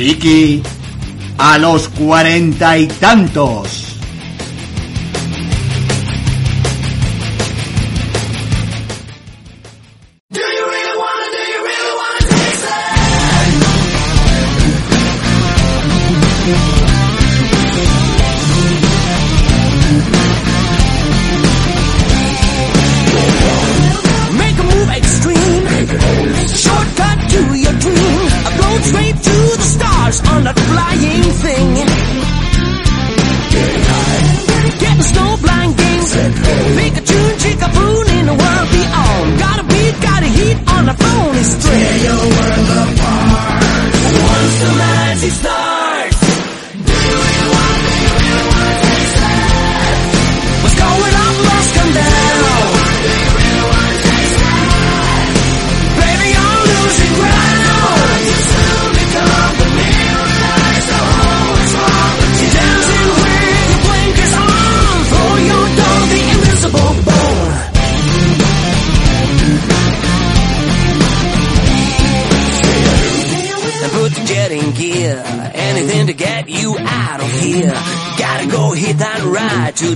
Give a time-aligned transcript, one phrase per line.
[0.00, 0.62] Friki,
[1.36, 3.79] a los cuarenta y tantos.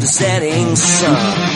[0.04, 1.53] The setting sun.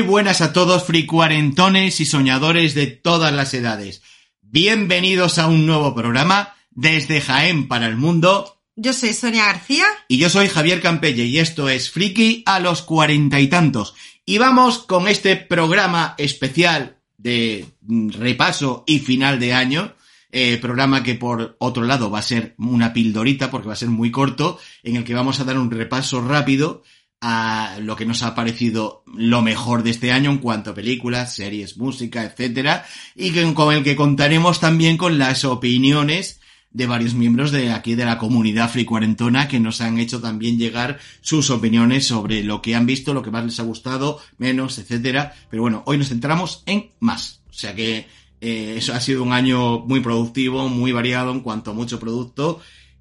[0.00, 4.00] Muy buenas a todos, fricuarentones y soñadores de todas las edades.
[4.40, 8.62] Bienvenidos a un nuevo programa desde Jaén para el mundo.
[8.76, 9.84] Yo soy Sonia García.
[10.08, 13.94] Y yo soy Javier Campelle y esto es Friki a los cuarenta y tantos.
[14.24, 19.92] Y vamos con este programa especial de repaso y final de año.
[20.32, 23.88] eh, programa que por otro lado va a ser una pildorita porque va a ser
[23.88, 26.84] muy corto, en el que vamos a dar un repaso rápido
[27.20, 31.34] a lo que nos ha parecido lo mejor de este año en cuanto a películas,
[31.34, 36.40] series, música, etcétera, y con el que contaremos también con las opiniones
[36.72, 40.98] de varios miembros de aquí de la comunidad fricuarentona que nos han hecho también llegar
[41.20, 45.34] sus opiniones sobre lo que han visto, lo que más les ha gustado, menos, etcétera.
[45.50, 47.40] Pero bueno, hoy nos centramos en más.
[47.50, 48.06] O sea que
[48.40, 52.60] eh, eso ha sido un año muy productivo, muy variado en cuanto a mucho producto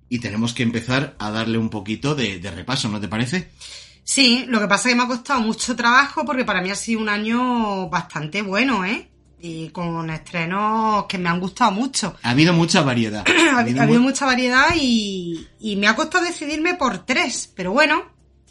[0.09, 3.49] y tenemos que empezar a darle un poquito de repaso, ¿no te parece?
[4.11, 6.75] Sí, lo que pasa es que me ha costado mucho trabajo porque para mí ha
[6.75, 9.07] sido un año bastante bueno, ¿eh?
[9.39, 12.15] Y con estrenos que me han gustado mucho.
[12.23, 13.23] Ha habido mucha variedad.
[13.55, 17.71] ha habido ha habido mucha variedad y, y me ha costado decidirme por tres, pero
[17.71, 18.01] bueno,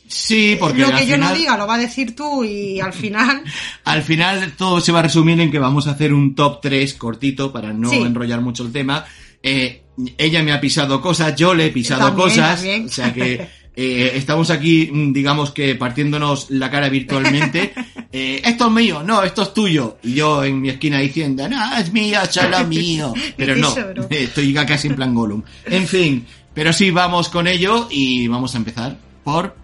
[0.07, 2.79] Sí, porque lo al que yo final, no diga lo va a decir tú y
[2.81, 3.43] al final...
[3.85, 6.95] al final todo se va a resumir en que vamos a hacer un top 3
[6.95, 7.97] cortito para no Sí.
[8.01, 9.05] enrollar mucho el tema.
[9.43, 9.83] Eh,
[10.17, 12.87] ella me ha pisado cosas, yo le he pisado También, cosas, también.
[12.87, 13.49] o sea que
[13.81, 17.73] eh, estamos aquí, mm, digamos que partiéndonos la cara virtualmente.
[18.11, 19.99] Eh, esto es mío, no, esto es tuyo.
[20.03, 23.13] Y yo en mi esquina diciendo, no, es mío, solo mío.
[23.37, 23.75] Pero no,
[24.11, 25.43] estoy casi en plan Gollum.
[25.67, 29.55] En fin, pero sí, vamos con ello y vamos a empezar por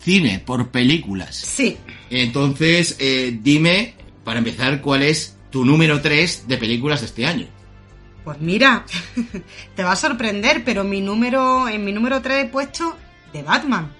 [0.00, 1.36] cine, por películas.
[1.36, 1.76] Sí,
[2.10, 3.94] Entonces, eh, dime,
[4.24, 7.46] para empezar, cuál es tu número 3 de películas de este año.
[8.24, 8.84] pues mira,
[9.76, 12.96] te va a sorprender, pero mi número, en mi número 3 he puesto
[13.32, 13.92] de Batman.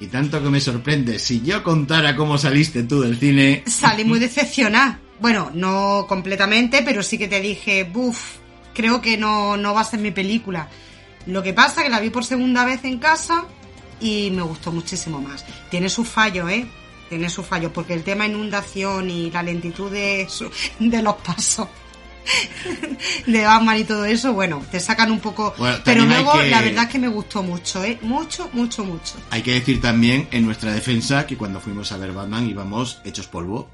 [0.00, 3.62] Y tanto que me sorprende, si yo contara cómo saliste tú del cine...
[3.66, 4.98] Salí muy decepcionada.
[5.20, 8.18] Bueno, no completamente, pero sí que te dije, buf,
[8.74, 10.68] creo que no, no va a ser mi película.
[11.26, 13.44] Lo que pasa que la vi por segunda vez en casa
[14.00, 15.44] y me gustó muchísimo más.
[15.70, 16.66] Tiene sus fallos, ¿eh?
[17.08, 21.68] Tiene sus fallos, porque el tema inundación y la lentitud de, su- de los pasos
[23.26, 25.54] de Batman y todo eso, bueno, te sacan un poco...
[25.58, 27.98] Bueno, pero luego que- la verdad es que me gustó mucho, ¿eh?
[28.02, 29.14] Mucho, mucho, mucho.
[29.30, 33.26] Hay que decir también, en nuestra defensa, que cuando fuimos a ver Batman íbamos hechos
[33.26, 33.68] polvo.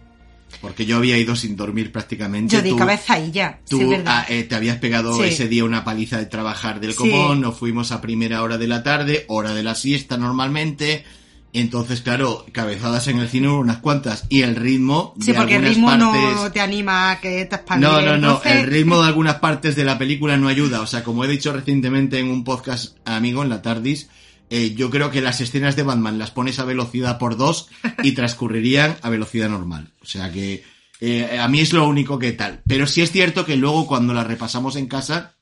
[0.62, 2.56] Porque yo había ido sin dormir prácticamente.
[2.56, 5.24] Yo di cabeza y ya, Tú sí, ah, eh, te habías pegado Sí.
[5.28, 6.96] ese día una paliza de trabajar del Sí.
[6.98, 11.04] común, nos fuimos a primera hora de la tarde, hora de la siesta normalmente.
[11.52, 14.24] Entonces, claro, cabezadas en el cine hubo unas cuantas.
[14.28, 16.34] Y el ritmo Sí, de porque el ritmo partes...
[16.36, 17.88] no te anima a que te expandes.
[17.88, 18.28] No, no, no.
[18.36, 20.80] Entonces, El ritmo de algunas partes de la película no ayuda.
[20.82, 24.08] O sea, como he dicho recientemente en un podcast amigo en la Tardis,
[24.50, 27.68] eh, yo creo que las escenas de Batman las pones a velocidad por dos
[28.02, 29.92] y transcurrirían a velocidad normal.
[30.02, 30.64] O sea que
[31.00, 32.60] eh, a mí es lo único que tal.
[32.66, 35.34] Pero sí es cierto que luego cuando la repasamos en casa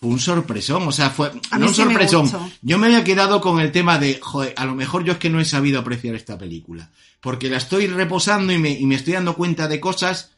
[0.00, 0.86] fue un sorpresón.
[0.86, 2.30] O sea, fue A no un sí sorpresón.
[2.62, 5.30] Yo me había quedado con el tema de, joder, a lo mejor yo es que
[5.30, 6.90] no he sabido apreciar esta película.
[7.20, 10.32] Porque la estoy reposando y me, y me estoy dando cuenta de cosas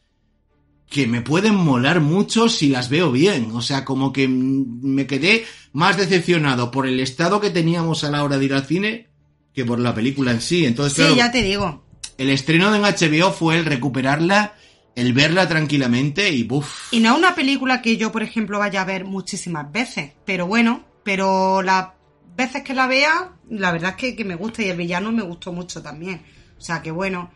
[0.89, 3.51] que me pueden molar mucho si las veo bien.
[3.53, 8.23] O sea, como que me quedé más decepcionado por el estado que teníamos a la
[8.23, 9.07] hora de ir al cine
[9.53, 10.65] que por la película en sí.
[10.65, 11.83] Entonces, Sí, claro, ya te digo.
[12.17, 14.55] el estreno en HBO fue el recuperarla,
[14.95, 16.91] el verla tranquilamente y buf.
[16.91, 20.11] Y no es una película que yo, por ejemplo, vaya a ver muchísimas veces.
[20.25, 21.89] Pero bueno, pero las
[22.35, 25.23] veces que la vea, la verdad es que, que me gusta y el villano me
[25.23, 26.21] gustó mucho también.
[26.57, 27.31] O sea que bueno.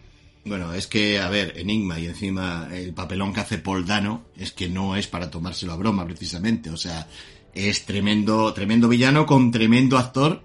[0.46, 4.52] Bueno, es que, a ver, Enigma y encima el papelón que hace Paul Dano es
[4.52, 6.70] que no es para tomárselo a broma, precisamente.
[6.70, 7.08] O sea,
[7.54, 10.44] es tremendo, tremendo villano con tremendo actor.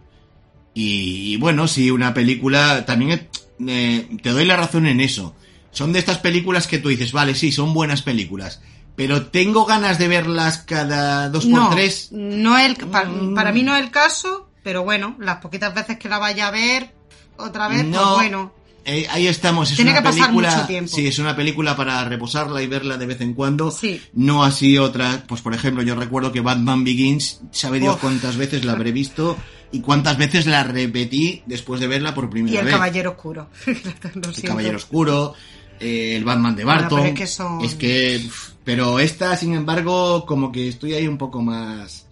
[0.72, 3.28] Y, y bueno, sí, una película, también
[3.66, 5.34] eh, te doy la razón en eso.
[5.72, 8.60] Son de estas películas que tú dices, vale, sí, son buenas películas.
[8.96, 12.08] Pero tengo ganas de verlas cada dos por No, tres.
[12.12, 13.34] no el, Mm.
[13.34, 16.50] para mí no es el caso, pero bueno, las poquitas veces que la vaya a
[16.50, 16.92] ver
[17.36, 17.98] otra vez, No.
[18.02, 18.52] pues bueno.
[18.84, 20.54] Eh, ahí estamos, es Tiene una que pasar película.
[20.54, 20.90] mucho tiempo.
[20.96, 23.70] Sí, es una película para reposarla y verla de vez en cuando.
[23.70, 24.00] Sí.
[24.14, 25.22] No así otra.
[25.28, 28.00] Pues por ejemplo, yo recuerdo que Batman Begins, sabe Dios Uf.
[28.00, 29.36] cuántas veces la habré visto
[29.70, 32.74] y cuántas veces la repetí después de verla por primera Y el vez.
[32.74, 33.48] Caballero Oscuro.
[33.66, 34.42] El.
[34.42, 35.34] Caballero Oscuro,
[35.80, 36.98] eh, el Batman de Bueno, Barton.
[37.00, 38.28] pero es que son- Es que,
[38.64, 42.06] pero esta, sin embargo, como que estoy ahí un poco más.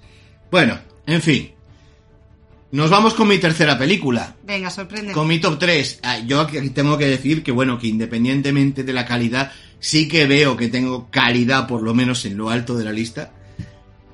[0.51, 1.51] Bueno, en fin.
[2.71, 4.37] Nos vamos con mi tercera película.
[4.45, 5.13] Venga, sorprende.
[5.13, 9.07] Con mi top 3, yo aquí tengo que decir que bueno, que independientemente de la
[9.07, 12.93] calidad, sí que veo que tengo calidad por lo menos en lo alto de la
[12.93, 13.33] lista.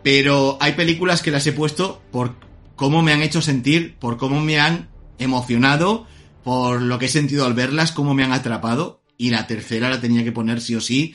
[0.04, 2.34] Pero hay películas que las he puesto por
[2.76, 6.06] cómo me han hecho sentir, por cómo me han emocionado,
[6.44, 9.00] por lo que he sentido al verlas, cómo me han atrapado.
[9.16, 11.14] Y la tercera la tenía que poner sí o sí,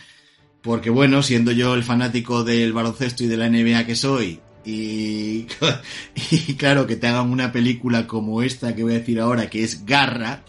[0.61, 5.47] porque bueno, siendo yo el fanático del baloncesto y de la NBA que soy, y,
[6.31, 9.63] y claro, que te hagan una película como esta que voy a decir ahora, que
[9.63, 10.43] es Garra,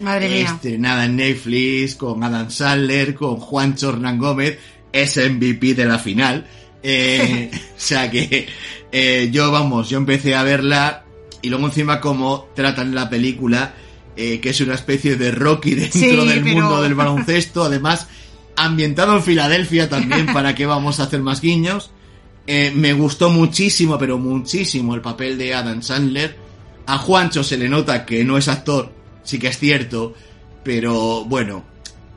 [0.00, 0.44] Madre mía.
[0.44, 4.58] estrenada en Netflix, con Adam Sandler, con Juan Hernán Gómez,
[4.92, 6.46] es MVP de la final.
[6.82, 8.46] Eh, o sea que
[8.92, 11.04] eh, yo, vamos, yo empecé a verla
[11.42, 13.74] y luego encima como tratan la película,
[14.16, 18.06] eh, que es una especie de Rocky dentro Sí, del pero- mundo del baloncesto, además
[18.56, 21.90] ambientado en Filadelfia también, para que vamos a hacer más guiños.
[22.46, 26.36] Eh, me gustó muchísimo, pero muchísimo el papel de Adam Sandler.
[26.86, 28.92] A Juancho se le nota que no es actor,
[29.22, 30.14] sí que es cierto,
[30.62, 31.64] pero bueno,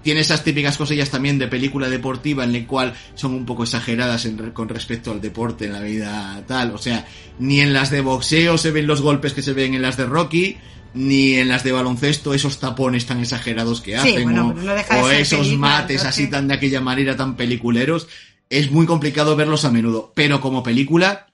[0.07, 4.23] tiene esas típicas cosillas también de película deportiva en la cual son un poco exageradas
[4.23, 6.71] en con respecto al deporte en la vida tal.
[6.71, 7.05] O sea,
[7.39, 10.05] ni en las de boxeo se ven los golpes que se ven en las de
[10.05, 10.55] Rocky,
[10.93, 14.73] ni en las de baloncesto esos tapones tan exagerados que Sí, hacen, bueno, o, no
[14.73, 18.07] deja esos película, mates así tan de aquella manera tan peliculeros.
[18.49, 21.27] Es muy complicado verlos a menudo, pero como película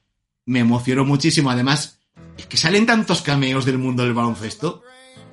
[0.48, 1.52] me emocionó muchísimo.
[1.52, 2.00] Además,
[2.40, 4.82] es que salen tantos cameos del mundo del baloncesto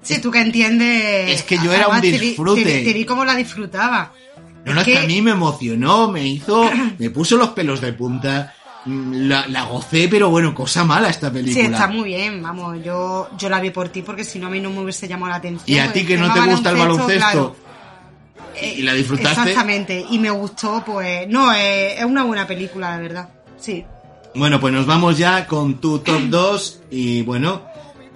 [0.02, 1.30] Sí, tú que entiendes.
[1.40, 2.62] Es que yo era un te disfrute.
[2.64, 4.12] Te, vi- te vi cómo la disfrutaba.
[4.64, 7.92] No, no, es que a mí me emocionó, me hizo, me puso los pelos de
[7.94, 8.54] punta,
[8.84, 11.64] mm, la, la gocé, pero bueno, cosa mala esta Sí, película.
[11.78, 14.60] está muy bien, vamos, yo, yo la vi por ti porque si no a mí
[14.60, 15.76] no me hubiese llamado la atención.
[15.76, 17.56] Y a ti que no te gusta el baloncesto, claro,
[18.56, 19.40] eh, y la disfrutaste.
[19.50, 23.28] Exactamente, y me gustó, pues, no, eh, es una buena película, la verdad,
[23.58, 23.84] sí.
[24.34, 27.62] Bueno, pues nos vamos ya con tu top 2 y bueno,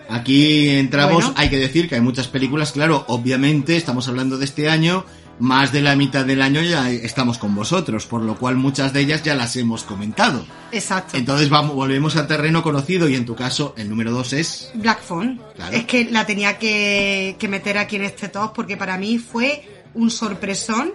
[0.09, 1.35] aquí entramos, Bueno.
[1.37, 5.05] hay que decir que hay muchas películas, claro, obviamente estamos hablando de este año,
[5.41, 9.01] más de la mitad del año ya estamos con vosotros, por lo cual muchas de
[9.01, 10.47] ellas ya las hemos comentado.
[10.71, 11.17] Exacto.
[11.17, 14.71] Entonces vamos, volvemos a terreno conocido y en tu caso el número 2 es...
[14.75, 15.41] Black Phone.
[15.57, 15.77] Claro.
[15.77, 19.85] Es que la tenía que, que meter aquí en este top porque para mí fue
[19.95, 20.93] un sorpresón,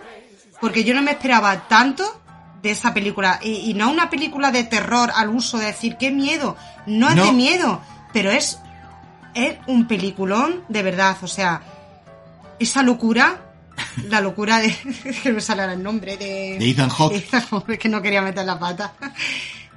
[0.62, 2.04] porque yo no me esperaba tanto
[2.62, 3.40] de esa película.
[3.44, 6.56] Y, y no una película de terror al uso de decir, qué miedo.
[6.86, 7.26] No es No.
[7.26, 7.82] de miedo,
[8.14, 8.58] pero es,
[9.34, 11.18] es un peliculón de verdad.
[11.22, 11.62] O sea,
[12.60, 13.42] esa locura,
[14.10, 14.76] la locura de...
[15.24, 16.58] que me sale el nombre de...
[16.60, 17.78] De Ethan Hawke.
[17.80, 18.94] Que no quería meter la pata.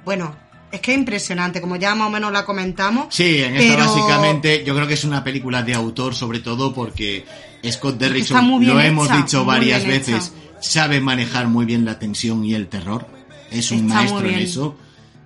[0.05, 0.35] Bueno,
[0.71, 3.07] es que es impresionante, como ya más o menos la comentamos.
[3.09, 6.73] Sí, en esta pero- básicamente yo creo que es una película de autor sobre todo
[6.73, 7.25] porque
[7.69, 12.55] Scott Derrickson, lo hemos hecha, dicho varias veces, sabe manejar muy bien la tensión y
[12.55, 13.07] el terror.
[13.51, 14.75] Es un Está maestro en eso.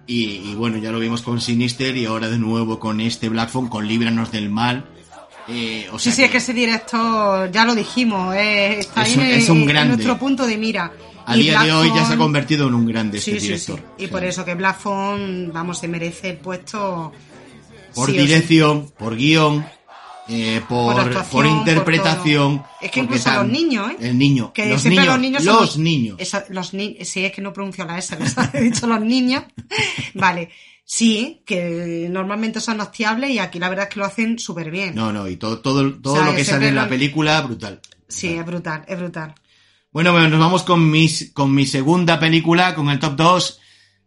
[0.08, 3.50] Y, y bueno, ya lo vimos con Sinister y ahora de nuevo con este Black
[3.50, 4.86] Phone, con Líbranos del Mal.
[5.50, 9.24] Eh, o Sí, sí, es que ese director, ya lo dijimos, eh, está Es un-
[9.24, 9.94] en, es un en grande.
[9.96, 10.92] nuestro punto de mira.
[11.26, 13.80] a Y día de hoy ya se ha convertido en un grande este Sí, director.
[13.98, 14.06] sí.
[14.06, 17.12] Y por eso que Black Phone, vamos, se merece el puesto.
[17.94, 19.66] Por dirección, por guion,
[20.30, 20.96] eh, por,
[21.30, 22.60] Por interpretación.
[22.60, 22.68] por.
[22.82, 23.96] Es que incluso los niños, ¿eh?
[24.02, 24.52] El niño.
[24.54, 25.16] Que los siempre niños.
[25.16, 26.16] los niños los niños.
[26.20, 29.44] Esa- los ni- sí, es que no pronuncio la S, les he dicho los niños.
[30.14, 30.50] Vale.
[30.90, 34.96] Sí, que normalmente son hostiables y aquí la verdad es que lo hacen súper bien.
[34.96, 37.82] No, no, y todo, todo, todo O sea, lo que sale en la película, brutal.
[38.08, 39.36] Sí, es brutal, es brutal.
[39.92, 43.60] Bueno, bueno, nos vamos con, mis, con mi segunda película, con el top 2.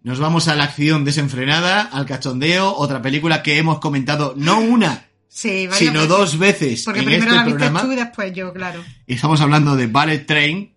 [0.05, 5.10] Nos vamos a la acción desenfrenada, al cachondeo, otra película que hemos comentado no una,
[5.33, 6.09] Sí, sino veces.
[6.09, 7.83] dos veces Porque en primero este la viste programa.
[7.83, 8.85] tú y después yo, claro.
[9.07, 10.75] Estamos hablando de Ballet Train.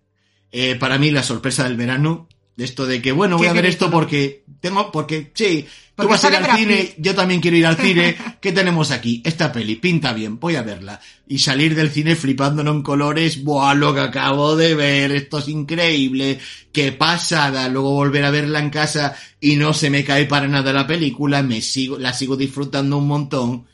[0.52, 2.28] Eh, para mí, la sorpresa del verano.
[2.56, 6.12] De esto de que, bueno, voy a ver esto porque tengo, porque sí, tú Porque
[6.12, 8.16] vas a ir al cine, yo también quiero ir al cine.
[8.40, 9.20] ¿Qué tenemos aquí?
[9.24, 11.00] Esta peli, pinta bien, voy a verla.
[11.26, 15.10] Y salir del cine flipándonos en colores, ¡buah, lo que acabo de ver!
[15.10, 16.38] Esto es increíble,
[16.70, 17.68] qué pasada.
[17.68, 21.42] Luego volver a verla en casa y no se me cae para nada la película,
[21.42, 23.66] me sigo, la sigo disfrutando un montón.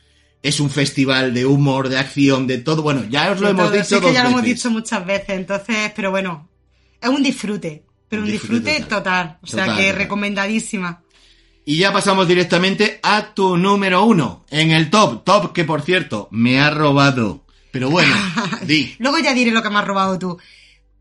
[0.43, 2.81] Es un festival de humor, de acción, de todo.
[2.81, 3.73] Bueno, ya os lo De hemos todo.
[3.77, 6.49] dicho Sí, es que dos ya lo hemos dicho muchas veces, entonces, pero bueno,
[6.99, 9.37] es un disfrute, pero Un disfrute disfrute, total.
[9.41, 9.95] O sea que total.
[9.95, 11.03] recomendadísima.
[11.63, 14.45] Y ya pasamos directamente a tu número uno.
[14.49, 17.45] En el top, top que por cierto me ha robado.
[17.71, 18.15] Pero bueno,
[18.63, 18.95] di.
[18.97, 20.39] Luego ya diré lo que me has robado tú.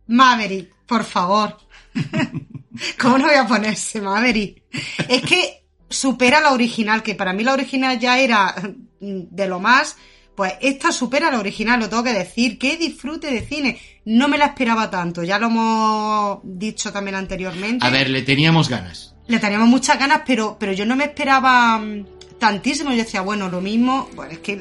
[0.06, 1.56] Maverick, por favor.
[3.00, 4.62] ¿Cómo no voy a ponerse Maverick?
[5.08, 8.54] Es que supera la original, que para mí la original ya era
[9.00, 9.96] mm, de lo más.
[10.34, 12.58] Pues esta supera la original, lo tengo que decir.
[12.58, 13.78] Qué disfrute de cine.
[14.06, 17.84] No me la esperaba tanto, ya lo hemos dicho también anteriormente.
[17.84, 19.14] A ver, le teníamos ganas.
[19.26, 22.06] Le teníamos muchas ganas, pero, pero yo no me esperaba mm,
[22.38, 22.90] tantísimo.
[22.90, 24.08] Yo decía, bueno, lo mismo.
[24.14, 24.60] Bueno, es que es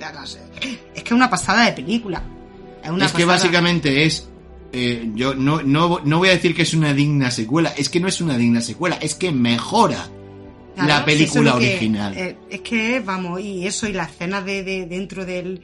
[0.93, 2.21] que es una pasada de película.
[2.83, 4.27] Es, una es que básicamente es.
[4.73, 7.73] eh, yo no, no, no voy a decir que es una digna secuela.
[7.77, 8.97] Es que no es una digna secuela.
[8.99, 10.09] Es que mejora
[10.85, 12.17] Claro, la película es que- original.
[12.17, 15.61] eh, es que, vamos, y eso, y la escena de, de- dentro del,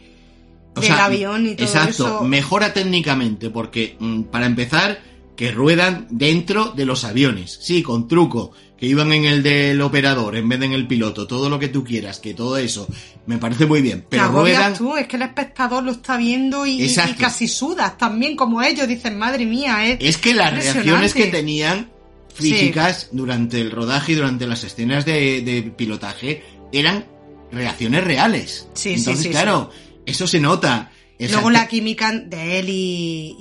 [0.75, 2.23] O del sea, avión y todo exacto, eso.
[2.23, 4.99] mejora técnicamente, porque mm, para empezar,
[5.35, 7.59] que ruedan dentro de los aviones.
[7.61, 11.27] Sí, con truco, que iban en el del operador en vez de en el piloto,
[11.27, 12.87] todo lo que tú quieras, que todo eso,
[13.25, 14.05] me parece muy bien.
[14.09, 14.73] Pero ruedan.
[14.73, 17.15] tú, es que el espectador lo está viendo y, y Exacto.
[17.19, 18.87] casi sudas también como ellos.
[18.87, 21.89] Dicen, madre mía, es, Es que las reacciones que tenían
[22.37, 22.51] Sí.
[22.51, 27.05] físicas durante el rodaje y durante las escenas de, de pilotaje eran
[27.51, 28.67] reacciones reales.
[28.73, 29.71] Sí, sí, Entonces, sí, claro,
[30.05, 30.91] eso se nota.
[31.17, 33.35] Luego la química de él y,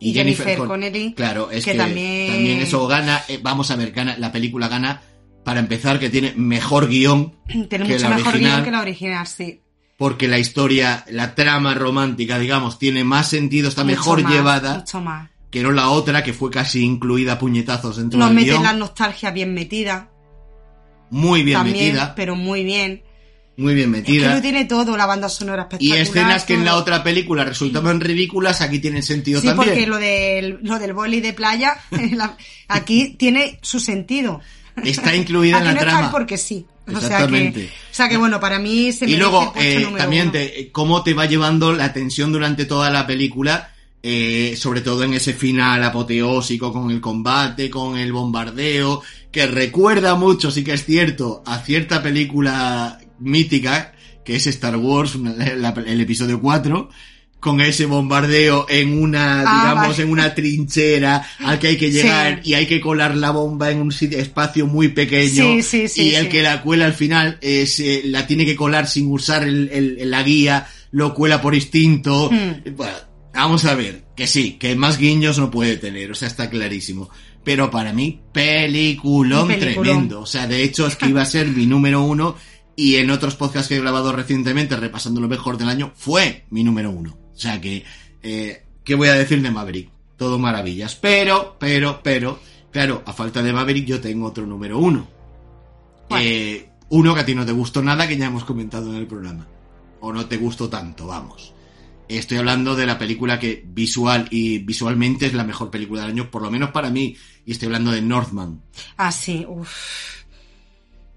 [0.00, 1.14] y, y Jennifer, Connelly.
[1.14, 2.32] Claro, es que, que también...
[2.32, 3.22] también- eso gana.
[3.28, 5.00] eh, vamos a ver, gana, la película gana
[5.44, 8.52] para empezar que tiene mejor guion Tiene que mucho la mejor original.
[8.54, 9.60] guion que la original, sí.
[9.96, 14.78] porque la historia, la trama romántica, digamos, tiene más sentido, está Mucho mejor más, llevada
[14.78, 15.29] Mucho más.
[15.50, 18.62] Que no la otra que fue casi incluida a puñetazos dentro Nos del meten guion.
[18.62, 20.10] la nostalgia bien metida.
[21.10, 23.02] Muy bien también, metida, pero muy bien.
[23.56, 24.34] muy bien Es que metida.
[24.36, 25.98] lo tiene todo, la banda sonora y espectacular.
[26.02, 29.68] escenas que en la otra película resultaban ridículas, aquí tienen sentido Sí, también.
[29.70, 31.76] porque lo del, lo del boli de playa,
[32.12, 32.36] la-
[32.68, 34.40] aquí tiene su sentido.
[34.84, 36.10] Está incluida en la no está trama.
[36.12, 36.64] porque sí.
[36.86, 37.70] O sea que, Exactamente.
[37.90, 40.70] o sea que bueno, para mí se y merece luego el eh, también te- eh,
[40.72, 45.32] cómo te va llevando la tensión durante toda la película eh, sobre todo en ese
[45.34, 51.42] final apoteósico con el combate con el bombardeo que recuerda mucho sí que es cierto
[51.46, 53.92] a cierta película mítica
[54.24, 56.88] que es Star Wars la- el episodio 4
[57.40, 60.02] con ese bombardeo en una, Ah, digamos, vale.
[60.02, 62.50] en una trinchera al que hay que llegar Sí.
[62.50, 66.02] y hay que colar la bomba en un sitio- espacio muy pequeño Sí, sí, sí,
[66.10, 69.42] y el que la cuela al final eh, se- la tiene que colar sin usar
[69.44, 72.30] el, el- la guía, lo cuela por instinto.
[72.30, 72.74] Hmm.
[72.76, 72.92] Bueno,
[73.32, 77.10] vamos a ver, que sí, que más guiños no puede tener, o sea, está clarísimo.
[77.42, 80.20] Pero para mí, peliculón, tremendo.
[80.20, 82.36] O sea, de hecho es que iba a ser mi número uno
[82.76, 86.64] y en otros podcasts que he grabado recientemente, repasando lo mejor del año, fue mi
[86.64, 87.16] número uno.
[87.34, 87.84] O sea que,
[88.22, 89.90] eh, ¿qué voy a decir de Maverick?
[90.16, 90.96] Todo maravillas.
[90.96, 92.38] Pero, pero, pero,
[92.70, 95.08] claro, a falta de Maverick yo tengo otro número uno.
[96.10, 99.06] Eh, uno que a ti no te gustó nada, que ya hemos comentado en el
[99.06, 99.46] programa.
[100.00, 101.54] O no te gustó tanto, vamos.
[102.18, 106.30] Estoy hablando de la película que visual y visualmente es la mejor película del año,
[106.30, 107.16] por lo menos para mí.
[107.46, 108.60] Y estoy hablando de Northman.
[108.96, 109.70] Ah, sí, uff.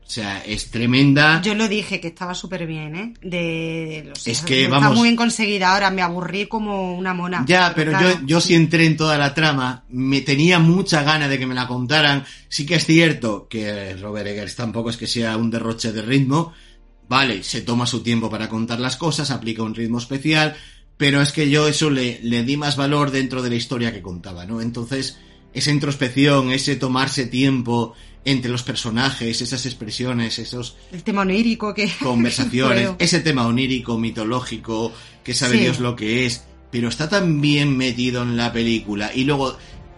[0.05, 1.41] O sea, es tremenda.
[1.41, 3.13] Yo lo dije que estaba súper bien, ¿eh?
[3.23, 5.73] De, los- Es que, está muy bien conseguida.
[5.73, 7.43] Ahora me aburrí como una mona.
[7.47, 8.09] Ya, pero claro.
[8.19, 11.55] yo, yo sí entré en toda la trama, me tenía mucha gana de que me
[11.55, 12.25] la contaran.
[12.47, 16.53] Sí que es cierto que Robert Eggers tampoco es que sea un derroche de ritmo.
[17.09, 20.55] Vale, se toma su tiempo para contar las cosas, aplica un ritmo especial,
[21.03, 24.01] pero es que yo eso le, le di más valor dentro de la historia que
[24.01, 24.61] contaba, ¿no?
[24.61, 25.17] Entonces,
[25.53, 27.93] esa introspección, ese tomarse tiempo
[28.23, 31.91] entre los personajes, esas expresiones, esos El tema onírico que...
[32.01, 34.93] conversaciones, ese tema onírico, mitológico,
[35.25, 35.63] que sabe Sí.
[35.63, 39.11] Dios lo que es, pero está tan bien metido en la película.
[39.13, 39.57] Y luego,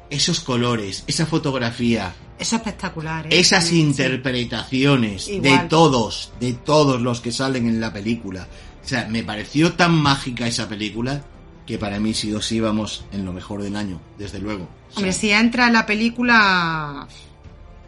[0.09, 3.39] esos colores, esa fotografía, es espectacular, ¿eh?
[3.39, 3.79] esas sí.
[3.79, 8.47] interpretaciones de todos, de todos los que salen en la película.
[8.85, 11.23] O sea, me pareció tan mágica esa película
[11.65, 14.65] que para mí sí o sí vamos en lo mejor del año, desde luego.
[14.65, 17.07] O sea, Hombre, si entra en la película,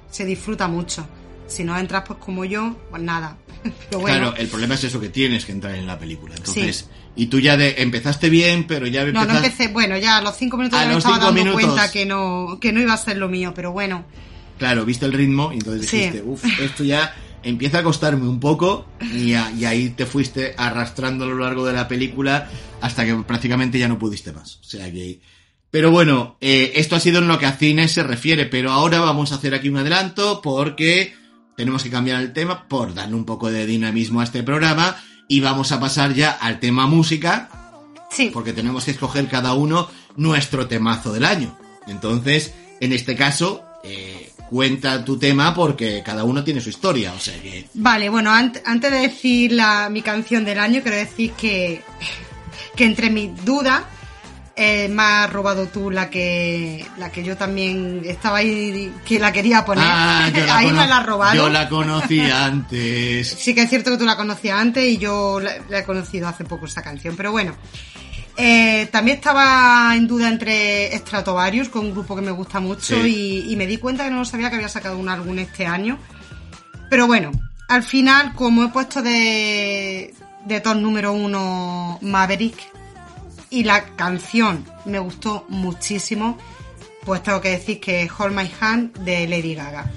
[0.10, 1.08] se disfruta mucho.
[1.48, 3.38] Si no entras, pues como yo, pues nada.
[3.90, 6.36] Pero bueno, Claro, el problema es eso que tienes que entrar en la película.
[6.36, 6.86] Entonces, Sí.
[7.16, 9.48] y tú ya de, empezaste bien, pero ya no, no empezaste...
[9.48, 9.68] empecé.
[9.74, 11.62] Bueno, ya a los cinco minutos A ya me estaba dando minutos.
[11.64, 14.04] cuenta que no, que no iba a ser lo mío, pero bueno.
[14.58, 15.98] Claro, viste el ritmo y entonces Sí.
[15.98, 17.14] dijiste, uff, esto ya
[17.50, 21.66] empieza a costarme un poco y, a- y ahí te fuiste arrastrando a lo largo
[21.66, 22.50] de la película
[22.82, 24.58] hasta que prácticamente ya no pudiste más.
[24.58, 25.20] O sea que...
[25.70, 29.00] Pero bueno, eh, esto ha sido en lo que a cine se refiere, pero ahora
[29.02, 31.14] vamos a hacer aquí un adelanto porque
[31.58, 34.96] tenemos que cambiar el tema por darle un poco de dinamismo a este programa
[35.28, 37.50] y vamos a pasar ya al tema música
[38.10, 41.58] Sí, porque tenemos que escoger cada uno nuestro temazo del año.
[41.88, 47.20] Entonces, en este caso, eh, cuenta tu tema porque cada uno tiene su historia, o
[47.20, 47.68] sea que...
[47.74, 51.82] Vale, bueno, ant- antes de decir la, mi canción del año, quiero decir que,
[52.76, 53.84] que entre mis dudas
[54.56, 59.32] eh, me has robado tú la que la que yo también estaba ahí que la
[59.32, 59.84] quería poner.
[59.88, 61.36] Ah, yo la, ahí me la has robado.
[61.36, 63.30] yo la conocí antes.
[63.40, 66.28] Sí que es cierto que tú la conocías antes y yo la, la he conocido
[66.28, 67.56] hace poco esta canción, pero bueno.
[68.38, 73.44] Eh, también estaba en duda entre Stratovarius, con un grupo que me gusta mucho, Sí.
[73.48, 75.98] y, y me di cuenta que no sabía que había sacado un álbum este año.
[76.90, 77.32] Pero bueno,
[77.68, 80.14] al final, como he puesto de,
[80.46, 82.58] de top número uno Maverick,
[83.50, 86.38] y la canción me gustó muchísimo,
[87.06, 89.90] pues tengo que decir que es Hold My Hand de Lady Gaga.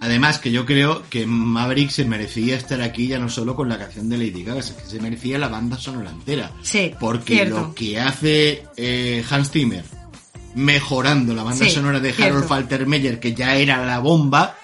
[0.00, 3.78] Además, que yo creo que Maverick se merecía estar aquí ya no solo con la
[3.78, 6.52] canción de Lady Gaga, es que se merecía la banda sonora entera.
[6.62, 7.58] Sí, Porque cierto.
[7.60, 9.84] lo que hace eh, Hans Zimmer
[10.54, 12.34] mejorando la banda Sí, sonora de cierto.
[12.34, 14.56] Harold Faltermeyer, que ya era la bomba,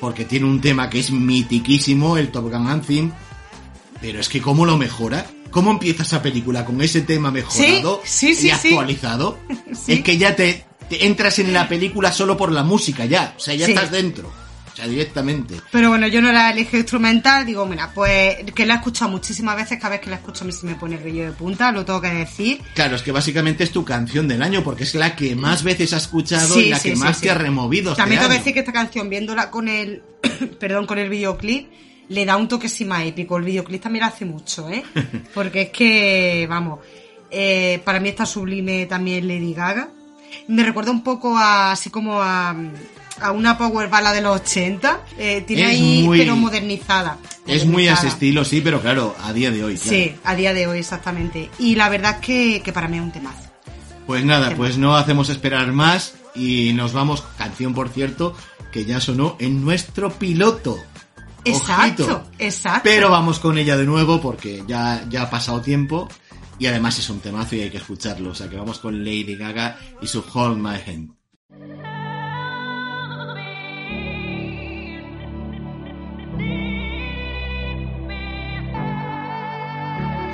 [0.00, 3.12] porque tiene un tema que es mitiquísimo, el Top Gun Anthem,
[4.00, 8.34] pero es que cómo lo mejora, cómo empieza esa película con ese tema mejorado Sí,
[8.34, 9.38] sí, y actualizado,
[9.74, 9.92] Sí.
[9.92, 13.40] es que ya te, te entras en la película solo por la música ya, o
[13.40, 13.72] sea, ya Sí.
[13.72, 14.32] estás dentro,
[14.80, 15.60] sea, directamente.
[15.70, 19.56] Pero bueno, yo no la elegí instrumental, digo, mira, pues que la he escuchado muchísimas
[19.56, 21.72] veces, cada vez que la escucho a mí se me pone el vello de punta,
[21.72, 22.60] lo tengo que decir.
[22.74, 25.92] Claro, es que básicamente es tu canción del año, porque es la que más veces
[25.92, 27.90] has escuchado Sí, y la sí, que sí, más te ha removido.
[27.90, 30.02] este También tengo que decir que esta canción, viéndola con el,
[30.60, 31.68] perdón, con el videoclip,
[32.08, 33.36] le da un toque sí más épico.
[33.36, 34.82] El videoclip también lo hace mucho, ¿eh?
[35.34, 36.80] Porque es que, vamos,
[37.30, 39.90] eh, para mí está sublime también Lady Gaga.
[40.48, 42.54] Me recuerda un poco a, así como a,
[43.20, 45.00] a una power ballad de los 80.
[45.18, 47.18] Eh, tiene Es ahí, muy- pero modernizada.
[47.46, 49.76] Es muy a ese estilo, sí, pero claro, a día de hoy.
[49.76, 49.90] claro.
[49.90, 51.50] Sí, a día de hoy exactamente.
[51.58, 53.48] Y la verdad es que, que para mí es un temazo.
[54.06, 58.34] Pues nada, pues no hacemos esperar más y nos vamos, canción por cierto,
[58.72, 60.78] que ya sonó en nuestro piloto.
[61.44, 62.30] Exacto, Ojito.
[62.38, 62.80] exacto.
[62.84, 66.08] Pero vamos con ella de nuevo porque ya, ya ha pasado tiempo
[66.58, 68.30] y además es un temazo y hay que escucharlo.
[68.30, 71.10] O sea que vamos con Lady Gaga y su Hold My Hand.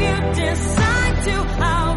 [0.00, 1.87] you decide to, I'll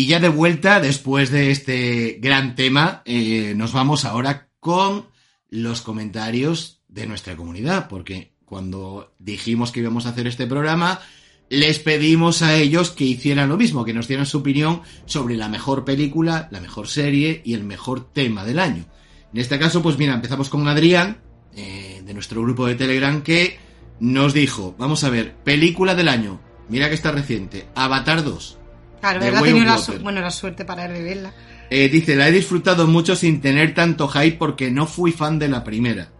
[0.00, 5.08] Y ya de vuelta, después de este gran tema, eh, nos vamos ahora con
[5.50, 11.00] los comentarios de nuestra comunidad, porque cuando dijimos que íbamos a hacer este programa,
[11.50, 15.50] les pedimos a ellos que hicieran lo mismo, que nos dieran su opinión sobre la
[15.50, 18.86] mejor película, la mejor serie y el mejor tema del año.
[19.34, 21.20] En este caso, pues mira, empezamos con Adrián,
[21.54, 23.58] eh, de nuestro grupo de Telegram, que
[24.00, 28.59] nos dijo, vamos a ver, película del año, mira que está reciente, Avatar 2.
[29.00, 29.20] Claro.
[29.20, 31.32] Way Tenía of la, su- bueno, la suerte para reverla.
[31.70, 35.48] Eh, dice, la he disfrutado mucho sin tener tanto hype porque no fui fan de
[35.48, 36.10] la primera.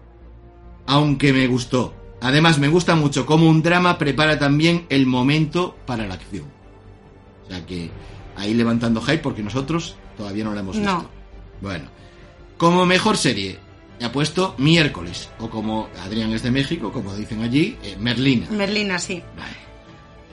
[0.87, 1.95] Aunque me gustó.
[2.21, 6.45] Además, me gusta mucho cómo un drama prepara también el momento para la acción.
[7.47, 7.91] O sea que
[8.37, 10.93] ahí levantando hype porque nosotros todavía no la hemos visto.
[10.93, 11.09] No.
[11.61, 11.87] Bueno,
[12.57, 13.59] como mejor serie,
[13.99, 15.31] he puesto miércoles.
[15.39, 18.47] O como Adrián es de México, como dicen allí, eh, Merlina.
[18.51, 19.23] Merlina, sí.
[19.37, 19.57] Vale.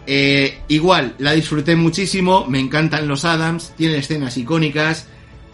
[0.10, 5.08] Eh, igual, la disfruté muchísimo, me encantan los Adams, tiene escenas icónicas,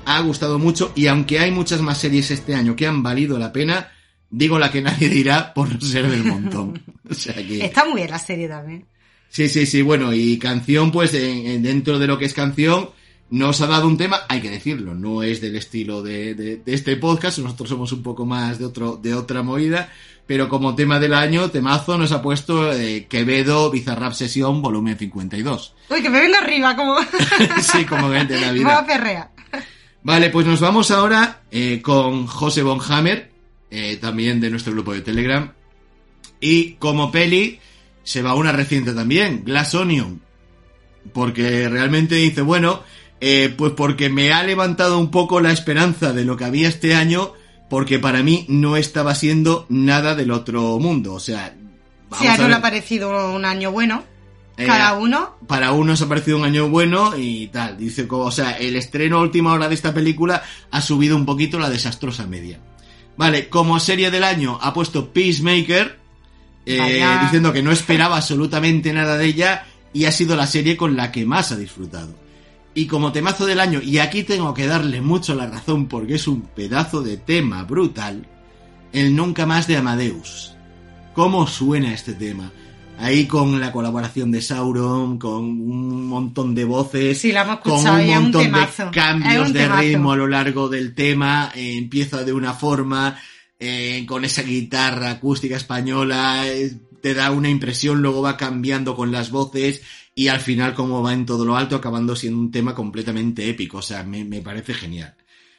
[0.05, 3.51] ha gustado mucho y aunque hay muchas más series este año que han valido la
[3.51, 3.91] pena,
[4.29, 6.81] digo la que nadie dirá por ser del montón.
[7.09, 7.65] O sea que...
[7.65, 8.85] Está muy bien la serie también.
[9.29, 12.91] Sí, sí, sí, bueno, y canción, pues en- en- dentro de lo que es canción,
[13.29, 16.73] nos ha dado un tema, hay que decirlo, no es del estilo de, de- de
[16.73, 19.89] este podcast, nosotros somos un poco más de otro, de otra movida,
[20.27, 25.73] pero como tema del año, temazo nos ha puesto eh, Quevedo Bizarrap Sesión volumen 52.
[25.89, 26.95] Uy, que me vengo arriba, como.
[27.61, 28.85] sí, como gente de la vida.
[28.85, 29.31] perrea.
[30.03, 33.31] Vale, pues nos vamos ahora eh, con José Von Hammer,
[33.71, 35.51] eh, también de nuestro grupo de Telegram.
[36.39, 37.59] Y como peli,
[38.03, 40.21] se va una reciente también, Glass Onion.
[41.13, 42.81] Porque realmente dice, bueno,
[43.25, 46.93] eh, pues porque me ha levantado un poco la esperanza de lo que había este
[46.93, 47.31] año,
[47.69, 51.13] porque para mí no estaba siendo nada del otro mundo.
[51.13, 51.55] O sea,
[52.09, 54.03] vamos Sí, a a no le ha parecido un año bueno.
[54.57, 55.37] Eh, Cada uno.
[55.47, 57.77] para unos ha parecido un año bueno y tal.
[57.77, 61.57] Dice, o sea, el estreno a última hora de esta película ha subido un poquito
[61.59, 62.59] la desastrosa media.
[63.15, 65.97] Vale, como serie del año ha puesto Peacemaker,
[66.65, 70.97] eh, diciendo que no esperaba absolutamente nada de ella y ha sido la serie con
[70.97, 72.21] la que más ha disfrutado.
[72.75, 76.27] Y como temazo del año, y aquí tengo que darle mucho la razón porque es
[76.27, 78.27] un pedazo de tema brutal,
[78.91, 80.55] el Nunca más de Amadeus.
[81.13, 82.51] ¿Cómo suena este tema?
[82.97, 88.07] Ahí con la colaboración de Sauron, con un montón de voces, Sí, la con un
[88.07, 93.19] montón de cambios de ritmo a lo largo del tema, eh, empieza de una forma,
[93.59, 99.11] eh, con esa guitarra acústica española, eh, te da una impresión, luego va cambiando con
[99.11, 99.81] las voces
[100.15, 103.77] y al final como va en todo lo alto, acabando siendo un tema completamente épico,
[103.79, 105.15] o sea, me, me parece genial.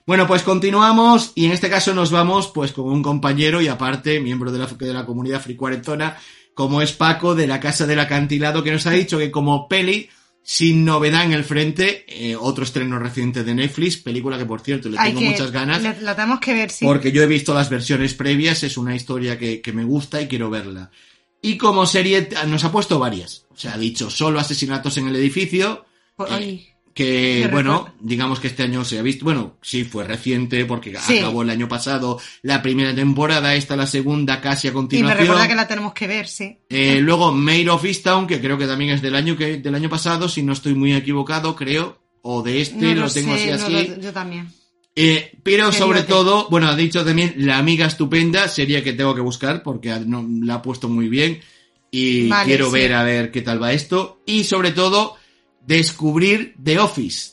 [0.06, 4.20] Bueno, pues continuamos y en este caso nos vamos pues con un compañero y aparte
[4.20, 6.16] miembro de la, de la comunidad fricuarentona,
[6.54, 10.08] como es Paco de la Casa del Acantilado, que nos ha dicho que como peli,
[10.42, 14.90] sin novedad en el frente, eh, otro estreno reciente de Netflix, película que por cierto
[14.90, 16.84] le Hay tengo que- muchas ganas, La, la tenemos que ver, sí.
[16.84, 20.28] porque yo he visto las versiones previas, es una historia que, que me gusta y
[20.28, 20.90] quiero verla.
[21.46, 25.16] Y como serie nos ha puesto varias, o sea, ha dicho solo asesinatos en el
[25.16, 25.84] edificio,
[26.16, 27.98] Pues, eh, que bueno, recuerdo.
[28.00, 31.18] digamos que este año se ha visto, bueno, sí fue reciente porque Sí.
[31.18, 35.18] acabó el año pasado la primera temporada, esta la segunda casi a y me continuación.
[35.18, 36.56] recuerda que la tenemos que ver, sí.
[36.70, 39.90] Eh, luego Maid of Easttown, que creo que también es del año que del año
[39.90, 43.60] pasado, si no estoy muy equivocado, creo, o de este, No lo, tengo sé, así
[43.72, 43.88] no así.
[43.88, 44.48] lo- yo también.
[44.96, 49.20] Eh, pero sobre todo, bueno, ha dicho también La Amiga Estupenda, sería que tengo que
[49.20, 51.40] buscar porque no- la ha puesto muy bien
[51.90, 52.72] y Vale, quiero sí.
[52.74, 54.22] ver a ver qué tal va esto.
[54.26, 55.16] Y sobre todo,
[55.66, 57.32] descubrir The Office.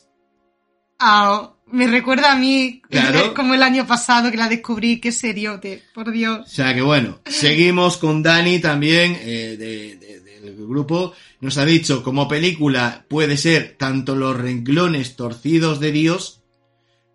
[1.00, 3.34] Ah, me recuerda a mí Claro.
[3.36, 6.40] como el año pasado que la descubrí, qué seriote, por Dios.
[6.46, 11.14] O sea que bueno, seguimos con Dani también eh, de- de- del grupo.
[11.42, 16.41] Nos ha dicho, como película puede ser tanto Los renglones torcidos de Dios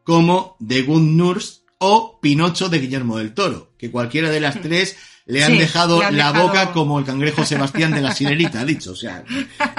[0.06, 4.96] como The Good Nurse o Pinocho de Guillermo del Toro, que cualquiera de las tres
[5.26, 8.14] le han Sí, dejado le han la dejado- boca como el cangrejo Sebastián de la
[8.14, 8.92] sirenita, ha dicho.
[8.92, 9.24] O sea,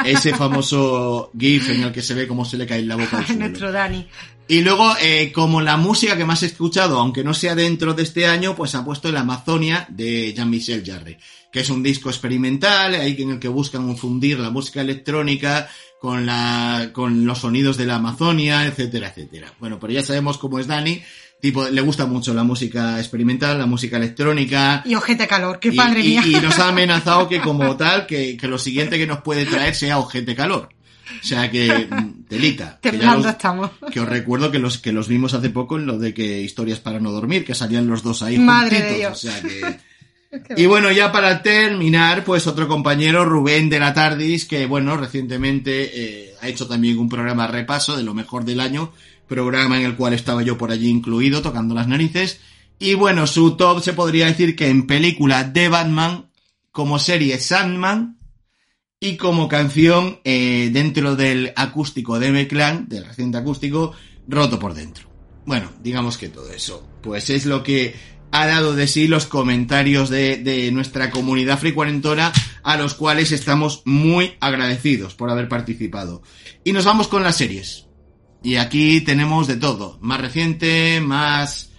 [0.05, 3.25] ese famoso gif en el que se ve cómo se le cae la boca al
[3.27, 3.39] suelo.
[3.47, 4.07] Nuestro Dani.
[4.49, 8.03] Y luego, eh, como la música que más he escuchado, aunque no sea dentro de
[8.03, 11.17] este año, pues ha puesto el Amazonia de Jean-Michel Jarre,
[11.51, 15.67] que es un disco experimental, ahí en el que buscan fundir la música electrónica
[15.99, 19.51] con la, con los sonidos de la Amazonia, etcétera, etcétera.
[19.59, 21.01] Bueno, pero ya sabemos cómo es Dani,
[21.41, 26.01] tipo, le gusta mucho la música experimental, la música electrónica, Y ojete calor, qué padre
[26.01, 26.23] y- mía.
[26.25, 29.75] y nos ha amenazado que como tal, que, que lo siguiente que nos puede traer
[29.75, 30.69] sea ojete calor.
[31.21, 32.79] O sea que, mm, telita.
[32.81, 33.71] que los- estamos.
[33.91, 36.79] que os recuerdo que los que los vimos hace poco en lo de que historias
[36.79, 39.11] para no dormir, que salían los dos ahí Madre juntitos, de Dios.
[39.11, 39.87] o sea que
[40.61, 45.91] y bueno, ya para terminar, pues otro compañero, Rubén de la Tardis, que bueno, recientemente
[46.25, 48.91] eh, ha hecho también un programa repaso de lo mejor del año,
[49.27, 52.39] programa en el cual estaba yo por allí incluido, tocando las narices.
[52.79, 56.29] Y bueno, su top se podría decir que en película de Batman,
[56.71, 58.17] como serie Sandman,
[58.99, 63.93] y como canción eh, dentro del acústico de M-Clan, del reciente acústico,
[64.27, 65.07] roto por dentro.
[65.45, 66.87] Bueno, digamos que todo eso.
[67.01, 67.95] Pues es lo que
[68.31, 73.83] ha dado de sí los comentarios de, de nuestra comunidad fricuarentona, a los cuales estamos
[73.85, 76.23] muy agradecidos por haber participado.
[76.63, 77.86] Y nos vamos con las series.
[78.43, 79.97] Y aquí tenemos de todo.
[80.01, 81.71] Más reciente, más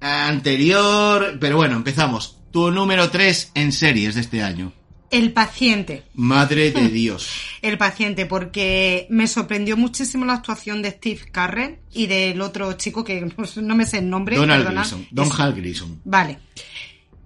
[0.00, 1.38] anterior.
[1.40, 2.36] Pero bueno, empezamos.
[2.50, 4.72] Tu número 3 en series de este año.
[5.10, 6.02] El paciente.
[6.14, 7.28] Madre de Dios.
[7.62, 13.04] El paciente, porque me sorprendió muchísimo la actuación de Steve Carrell y del otro chico
[13.04, 14.36] que no- no me sé el nombre.
[14.36, 14.82] Donald perdonad.
[14.82, 15.06] Grison.
[15.10, 16.00] Don Hal Grison.
[16.04, 16.38] Vale.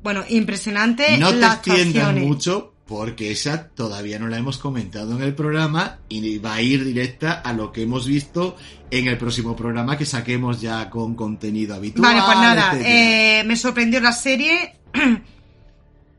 [0.02, 2.24] Bueno, impresionante No te las extiendas actuaciones.
[2.24, 6.84] mucho porque esa todavía no la hemos comentado en el programa y va a ir
[6.84, 8.56] directa a lo que hemos visto
[8.90, 12.12] en el próximo programa que saquemos ya con contenido habitual.
[12.14, 14.76] Vale, pues nada, eh, me sorprendió la serie.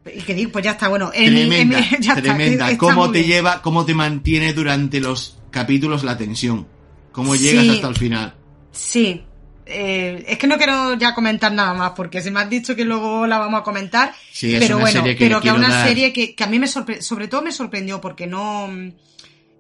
[0.06, 1.12] y que digo, pues ya está, bueno.
[1.14, 2.72] en mi- en tremenda, ya tremenda.
[2.72, 3.30] está ¿Cómo te bien.
[3.32, 6.68] lleva, cómo te mantiene durante los capítulos la tensión?
[7.12, 7.70] ¿Cómo llegas Sí.
[7.70, 8.36] hasta el final?
[8.72, 9.24] Sí.
[9.66, 12.86] Eh, es que no quiero ya comentar nada más, porque se me has dicho que
[12.86, 14.14] luego la vamos a comentar.
[14.32, 16.44] Sí, es pero una bueno, serie que pero que es una dar- serie que, que
[16.44, 18.70] a mí me sorprendió, sobre todo me sorprendió porque no.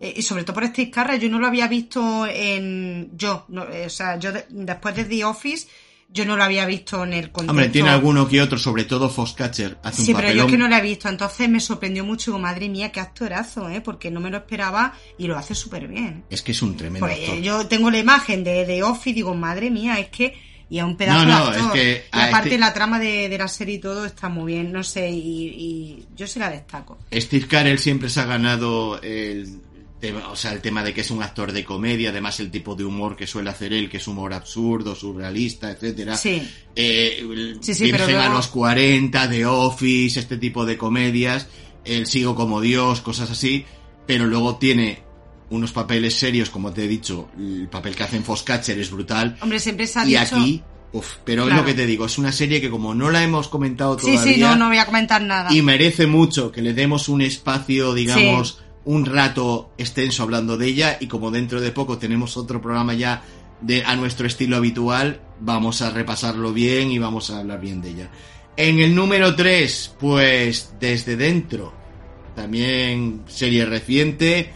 [0.01, 3.11] eh, y sobre todo por Steve Carell, yo no lo había visto en.
[3.15, 5.67] Yo, no, eh, o sea, yo de- después de The Office,
[6.13, 7.51] yo no lo había visto en el contexto.
[7.51, 10.37] Hombre, tiene alguno que otro, sobre todo Foxcatcher, hace Sí, un pero papelón.
[10.37, 12.31] yo es que no la he visto, entonces me sorprendió mucho.
[12.31, 13.81] Digo, madre mía, qué actorazo, ¿eh?
[13.81, 16.23] Porque no me lo esperaba y lo hace súper bien.
[16.29, 17.39] Es que es un tremendo Pues actor.
[17.41, 20.33] yo tengo la imagen de, de Office y digo, madre mía, es que.
[20.69, 21.77] Y es un pedazo No, no, de actor.
[21.77, 24.29] es que y a aparte este- la trama de, de la serie y todo está
[24.29, 26.97] muy bien, no sé, y, y yo sí la destaco.
[27.13, 29.59] Steve Carell siempre se ha ganado el
[30.11, 32.83] o sea, el tema de que es un actor de comedia, además el tipo de
[32.83, 36.17] humor que suele hacer él, que es humor absurdo, surrealista, etcétera.
[36.17, 36.41] Sí.
[36.75, 37.23] Eh,
[37.61, 41.47] Sí, sí, a los 40, The Office, este tipo de comedias,
[41.85, 43.65] El Sigo como Dios, cosas así,
[44.05, 45.03] pero luego tiene
[45.49, 49.37] unos papeles serios, como te he dicho, el papel que hace en Foxcatcher es brutal,
[49.41, 50.21] Hombre, siempre se ha y dicho.
[50.35, 50.63] aquí,
[50.93, 53.47] uf, pero es lo que te digo, es una serie que como no la hemos
[53.49, 55.53] comentado Sí, todavía, sí, no, no voy a comentar nada.
[55.53, 60.97] y merece mucho que le demos un espacio, digamos, un rato extenso hablando de ella
[60.99, 63.23] y como dentro de poco tenemos otro programa ya
[63.61, 67.89] de a nuestro estilo habitual, vamos a repasarlo bien y vamos a hablar bien de
[67.91, 68.09] ella.
[68.57, 71.73] En el número 3, pues desde dentro,
[72.35, 74.51] también serie reciente,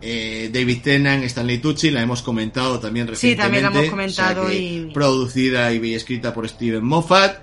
[0.00, 3.62] eh, David Tennant, Stanley Tucci, la hemos comentado también Sí, recientemente.
[3.62, 7.40] también la hemos o comentado y- Producida y escrita por Steven Moffat.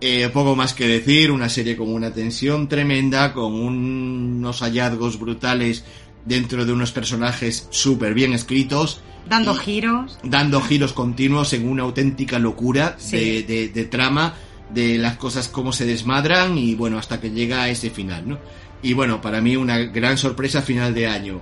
[0.00, 5.84] Eh, poco más que decir, una serie con una tensión tremenda, con unos hallazgos brutales
[6.24, 10.18] dentro de unos personajes súper bien escritos, Dando giros.
[10.22, 13.16] dando giros continuos en una auténtica locura Sí.
[13.16, 14.34] de, de- de trama,
[14.72, 18.38] de las cosas cómo se desmadran y bueno, hasta que llega a ese final, ¿no?
[18.82, 21.40] Y bueno, para mí una gran sorpresa final de año.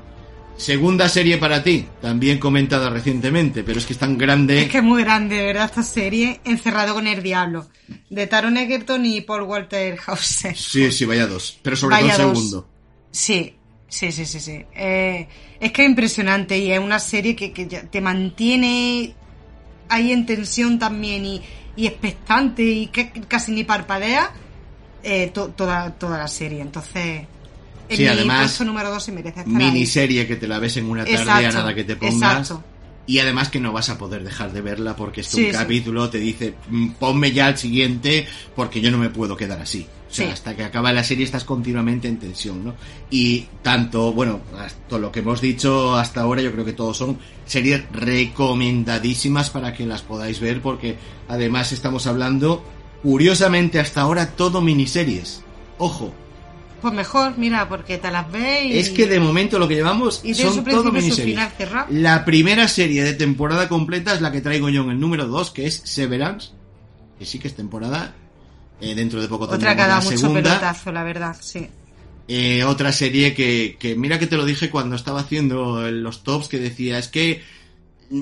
[0.57, 4.63] Segunda serie para ti, también comentada recientemente, pero es que es tan grande.
[4.63, 6.41] Es que es muy grande, de verdad, esta serie.
[6.45, 7.67] Encerrado con el diablo.
[8.09, 10.57] De Taron Egerton y Paul Walter Hauser.
[10.57, 11.59] Sí, sí, vaya dos.
[11.63, 12.39] Pero sobre Vaya todo dos.
[12.39, 12.69] segundo.
[13.11, 13.55] Sí,
[13.89, 14.65] sí, sí, sí, sí.
[14.75, 15.29] Eh,
[15.61, 19.15] es que es impresionante y es una serie que, te mantiene
[19.91, 21.43] ahí en tensión también y,
[21.77, 24.33] y expectante y que casi ni parpadea
[25.03, 26.63] eh, to- toda, toda la serie.
[26.63, 27.27] Entonces,
[27.89, 29.53] en Sí, mi además, puesto número dos se merece estar ahí.
[29.53, 32.41] Miniserie que te la ves en una tarde a nada que te pongas.
[32.41, 32.65] exacto.
[33.09, 35.51] Y además que no vas a poder dejar de verla porque es que Sí, un
[35.53, 35.57] sí.
[35.57, 39.87] capítulo te dice, "Mm, ponme ya el siguiente porque yo no me puedo quedar así.
[40.11, 40.33] O sea, Sí.
[40.33, 42.75] hasta que acaba la serie estás continuamente en tensión, ¿no?
[43.11, 47.17] Y tanto, bueno, hasta lo que hemos dicho hasta ahora, yo creo que todos son
[47.45, 50.97] series recomendadísimas para que las podáis ver porque
[51.29, 52.65] además estamos hablando,
[53.03, 55.43] curiosamente hasta ahora, todo miniseries.
[55.79, 56.13] Ojo,
[56.87, 58.79] Pues mejor, mira, porque te las ves y...
[58.79, 61.37] es que de momento lo que llevamos Y son todo miniseries.
[61.91, 65.51] La primera serie de temporada completa es la que traigo yo en el número 2,
[65.51, 66.51] que es Severance,
[67.19, 68.15] que sí que es temporada.
[68.81, 70.43] Eh, dentro de poco Otra que ha dado mucho segunda.
[70.43, 71.67] pelotazo, la verdad, sí.
[72.29, 76.47] Eh, otra serie que, que, mira que te lo dije cuando estaba haciendo los tops,
[76.47, 77.43] que decía, es que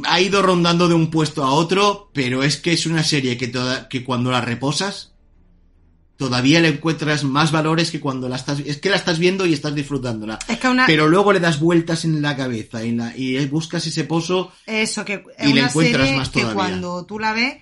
[0.06, 3.48] ha ido rondando de un puesto a otro, pero es que es una serie que,
[3.48, 5.12] toda, que cuando la reposas,
[6.16, 9.52] todavía le encuentras más valores que cuando la estás, es que la estás viendo y
[9.52, 10.38] estás disfrutándola.
[10.48, 10.86] Es que una...
[10.86, 15.04] Pero luego le das vueltas en la cabeza y, la, y buscas ese pozo Eso,
[15.04, 16.62] que es Y le una encuentras serie más que todavía.
[16.62, 17.56] cuando tú la ves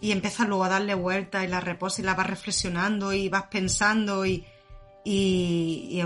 [0.00, 3.44] y empiezas luego a darle vueltas y la reposas y la vas reflexionando y vas
[3.50, 4.44] pensando y,
[5.04, 6.02] y, y,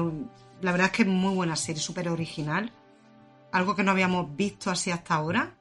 [0.63, 2.73] la verdad es que es muy buena serie, súper original.
[3.53, 5.57] Algo que no habíamos visto así hasta ahora.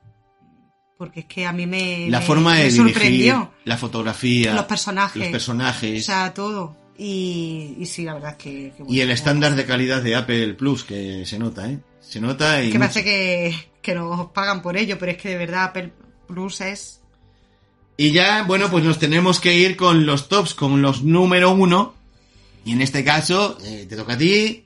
[1.01, 3.51] Porque es que a mí me, la me- forma de me dirigir, sorprendió.
[3.65, 5.19] la fotografía, Los personajes.
[5.19, 6.77] los personajes O sea, todo.
[6.95, 8.51] Y, y sí, la verdad es que...
[8.77, 11.79] que y bueno, el estándar de calidad de Apple Plus que se nota, ¿eh?
[12.01, 12.79] Se nota y que mucho.
[12.91, 15.91] parece que, que nos pagan por ello, pero es que de verdad Apple
[16.27, 17.01] Plus es...
[17.97, 21.95] Y ya, bueno, pues nos tenemos que ir con los tops, con los número uno.
[22.63, 24.65] Y en este caso, eh, te toca a ti.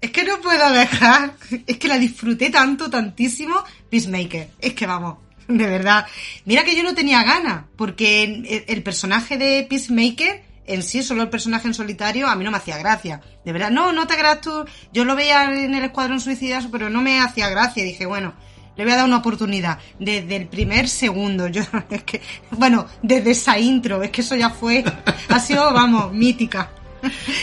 [0.00, 1.34] Es que no puedo dejar.
[1.66, 3.62] Es que la disfruté tanto, tantísimo.
[3.90, 4.48] Peacemaker.
[4.58, 5.18] Es que vamos,
[5.48, 6.06] de verdad.
[6.44, 11.28] Mira que yo no tenía ganas, porque el, personaje de Peacemaker en sí, solo el
[11.28, 13.20] personaje en solitario, a mí no me hacía gracia.
[13.44, 14.64] De verdad, no, no te creas tú.
[14.92, 17.84] Yo lo veía en el Escuadrón Suicidas, pero no me hacía gracia.
[17.84, 18.34] Dije, bueno,
[18.76, 19.78] le voy a dar una oportunidad.
[19.98, 22.20] Desde el primer segundo, yo, es que,
[22.50, 24.84] bueno, desde esa intro, es que eso ya fue,
[25.28, 26.70] ha sido, vamos, mítica.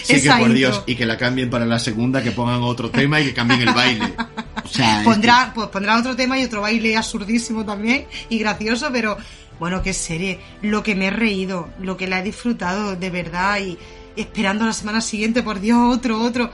[0.03, 0.53] Sí, Esa que por intro.
[0.55, 3.61] Dios, y que la cambien para la segunda, que pongan otro tema y que cambien
[3.61, 4.13] el baile.
[4.64, 8.89] O sea, es Pondrá, pues pondrá otro tema y otro baile absurdísimo también y gracioso,
[8.91, 9.18] pero
[9.59, 10.39] bueno, qué serie.
[10.61, 13.78] Lo que me he reído, lo que la he disfrutado de verdad y
[14.16, 16.51] esperando la semana siguiente, por Dios, otro, otro.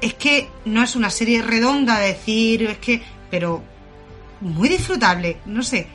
[0.00, 3.62] Es que no es una serie redonda decir, es que, pero
[4.40, 5.86] muy disfrutable, no sé.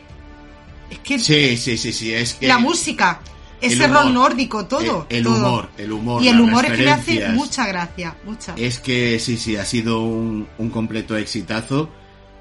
[0.89, 2.47] Es que que- sí, sí, sí, sí, es que...
[2.47, 3.20] la música,
[3.61, 5.07] ese humor, rol nórdico, todo.
[5.09, 5.35] el, el todo.
[5.35, 6.23] humor, el humor.
[6.23, 8.53] Y el humor es que me hace mucha gracia, mucha.
[8.57, 11.89] Es que sí, sí, ha sido un, un completo exitazo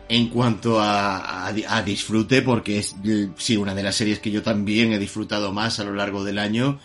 [0.09, 2.95] en cuanto a, a- a disfrute, porque es
[3.39, 6.39] sí una de las series que yo también he disfrutado más a lo largo del
[6.39, 6.79] año.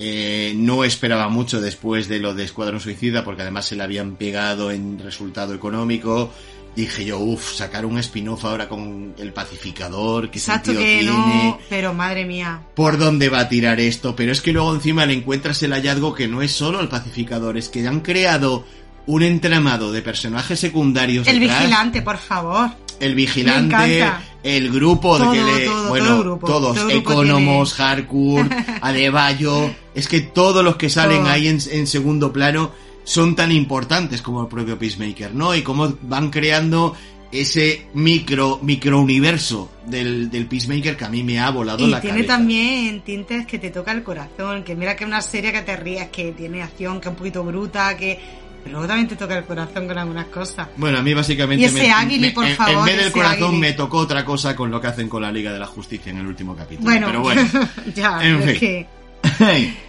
[0.00, 4.14] Eh, no esperaba mucho después de lo de Escuadrón Suicida, porque además se le habían
[4.16, 6.30] pegado en resultado económico.
[6.78, 11.10] Dije yo, uff, sacar un spin-off ahora con el pacificador, que Exacto sentido que tiene
[11.10, 12.60] no, pero madre mía.
[12.76, 16.14] por dónde va a tirar esto, pero es que luego encima le encuentras el hallazgo
[16.14, 18.64] que no es solo el pacificador, es que han creado
[19.06, 21.26] un entramado de personajes secundarios.
[21.26, 21.62] El detrás.
[21.62, 22.70] vigilante, por favor.
[23.00, 24.04] El vigilante,
[24.44, 28.52] el grupo de que le, todo, bueno, todo el grupo, todos, Economos, Harcourt,
[28.82, 32.70] Adebayo, es que todos los que salen ahí en, en segundo plano
[33.08, 35.54] son tan importantes como el propio Peacemaker, ¿no?
[35.54, 36.94] Y cómo van creando
[37.32, 42.18] ese micro, microuniverso del, del Peacemaker que a mí me ha volado Y la tiene
[42.18, 42.34] cabeza.
[42.36, 45.76] también tintes que te toca el corazón, que mira que es una serie que te
[45.76, 48.18] rías, que tiene acción, que es un poquito bruta, que...
[48.64, 50.68] Pero luego también te toca el corazón con algunas cosas.
[50.76, 53.72] Bueno, a mí básicamente Y ese Águili, por en- favor, en vez del corazón me
[53.72, 56.26] tocó otra cosa con lo que hacen con la Liga de la Justicia en el
[56.26, 56.90] último capítulo.
[56.90, 57.42] Bueno, Pero bueno.
[57.94, 58.58] ya, En fin.
[58.58, 58.86] que...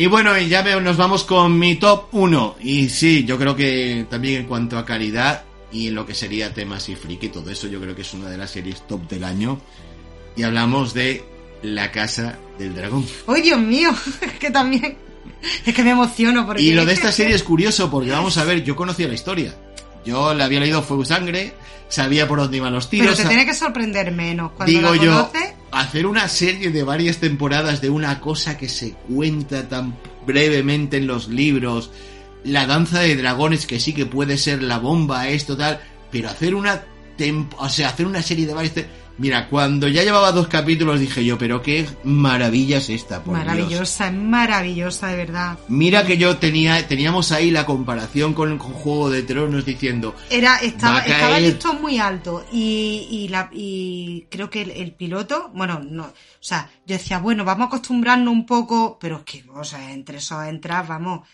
[0.00, 2.56] y bueno, y ya nos vamos con mi top 1.
[2.60, 6.54] Y sí, yo creo que también en cuanto a calidad y en lo que sería
[6.54, 9.24] temas y friki, todo eso yo creo que es una de las series top del
[9.24, 9.60] año.
[10.36, 11.22] Y hablamos de
[11.62, 13.04] La Casa del Dragón.
[13.26, 13.90] ¡Ay, Dios mío!
[14.22, 14.96] Es que también...
[15.66, 16.62] Es que me emociono porque...
[16.62, 19.54] Y lo de esta serie es curioso porque vamos a ver, yo conocía la historia.
[20.06, 21.52] Yo la había leído Fuego Sangre,
[21.90, 23.08] sabía por dónde iban los tiros.
[23.08, 25.59] Pero te tiene que sorprender menos cuando Digo la yo, conoces.
[25.72, 29.96] Hacer una serie de varias temporadas de una cosa que se cuenta tan
[30.26, 31.90] brevemente en los libros,
[32.44, 36.54] la danza de dragones que sí que puede ser la bomba, esto tal, pero hacer
[36.54, 36.82] una
[37.58, 38.72] o sea, hacer una serie de varias
[39.20, 43.46] Mira, cuando ya llevaba dos capítulos dije yo, pero qué maravilla es esta, por Dios.
[43.46, 45.58] Maravillosa, es maravillosa, de verdad.
[45.68, 50.56] Mira que yo tenía, teníamos ahí la comparación con, con Juego de Tronos diciendo, Era,
[50.56, 55.80] estaba, estaba listo muy alto y, y, la, y creo que el, el piloto, bueno,
[55.80, 59.64] no, o sea, yo decía, bueno, vamos a acostumbrarnos un poco, pero es que, o
[59.64, 61.28] sea, entre esos entras, vamos.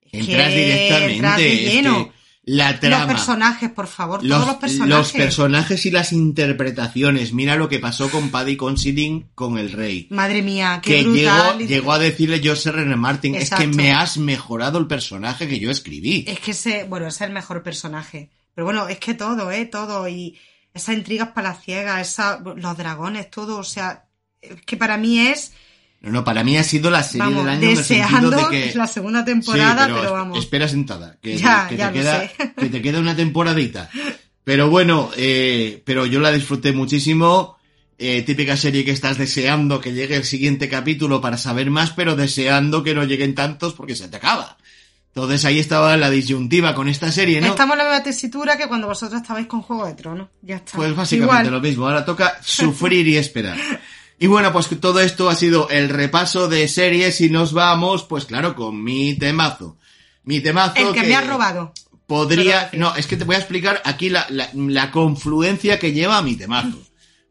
[0.00, 2.04] es entras que directamente, entras de es lleno.
[2.06, 2.15] que
[2.46, 3.04] la trama.
[3.04, 4.96] Los personajes, por favor, los, todos los personajes.
[4.96, 7.32] los personajes y las interpretaciones.
[7.32, 10.06] Mira lo que pasó con Paddy Considine con el rey.
[10.10, 11.58] Madre mía, qué Que brutal.
[11.58, 15.58] llegó, llegó a decirle José René Martin, es que me has mejorado el personaje que
[15.58, 16.24] yo escribí.
[16.28, 18.30] Es que ese, bueno, ese es el mejor personaje.
[18.54, 19.66] Pero bueno, es que todo, ¿eh?
[19.66, 20.08] Todo.
[20.08, 20.38] Y
[20.72, 23.58] esas intrigas palaciegas, esa, los dragones, todo.
[23.58, 24.06] O sea,
[24.40, 25.52] es que para mí es,
[26.06, 28.46] No, no, para mí ha sido la serie vamos, del año en el deseando de
[28.48, 28.72] que...
[28.76, 30.38] la segunda temporada, Sí, pero, es- vamos.
[30.38, 32.32] Espera sentada, que, Ya, que ya te queda, sé.
[32.56, 33.90] que te queda una temporadita.
[34.44, 37.56] Pero bueno, eh, pero yo la disfruté muchísimo.
[37.98, 42.14] Eh, típica serie que estás deseando que llegue el siguiente capítulo para saber más, pero
[42.14, 44.58] deseando que no lleguen tantos porque se te acaba.
[45.08, 47.46] Entonces ahí estaba la disyuntiva con esta serie, ¿no?
[47.46, 50.28] Estamos en la misma tesitura que cuando vosotros estabais con Juego de Tronos.
[50.42, 50.72] Ya está.
[50.76, 51.52] Pues básicamente Igual.
[51.54, 53.56] lo mismo, ahora toca sufrir y esperar.
[54.18, 58.24] Y bueno, pues todo esto ha sido el repaso de series y nos vamos, pues
[58.24, 59.76] claro, con mi temazo.
[60.24, 61.72] Mi temazo El que me ha robado.
[62.06, 66.18] Podría, no, es que te voy a explicar aquí la, la, la confluencia que lleva
[66.18, 66.78] a mi temazo.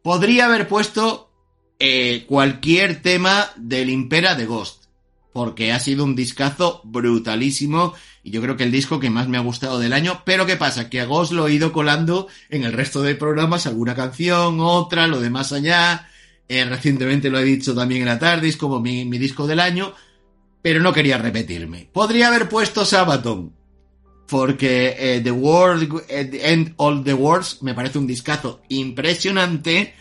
[0.01, 1.31] Podría haber puesto
[1.79, 4.85] eh, cualquier tema del Impera de Ghost,
[5.33, 9.37] porque ha sido un discazo brutalísimo y yo creo que el disco que más me
[9.37, 10.89] ha gustado del año, pero ¿qué pasa?
[10.89, 15.05] Que a Ghost lo he ido colando en el resto de programas, alguna canción, otra,
[15.07, 16.09] lo de más allá,
[16.47, 19.59] eh, recientemente lo he dicho también en la tarde, es como mi, mi disco del
[19.59, 19.93] año,
[20.61, 21.87] pero no quería repetirme.
[21.91, 23.53] Podría haber puesto Sabaton,
[24.27, 29.93] porque eh, The World, eh, The End All the Words me parece un discazo impresionante,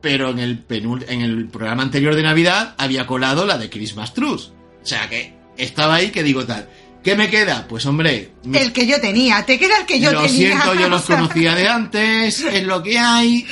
[0.00, 4.50] pero en el, en el programa anterior de Navidad había colado la de Christmas Truce.
[4.82, 6.68] O sea que estaba ahí que digo tal.
[7.02, 7.66] ¿Qué me queda?
[7.68, 9.44] Pues hombre, El que yo tenía.
[9.46, 10.60] Te queda el que yo lo tenía.
[10.60, 13.46] siento, yo los conocía de antes, es lo que hay.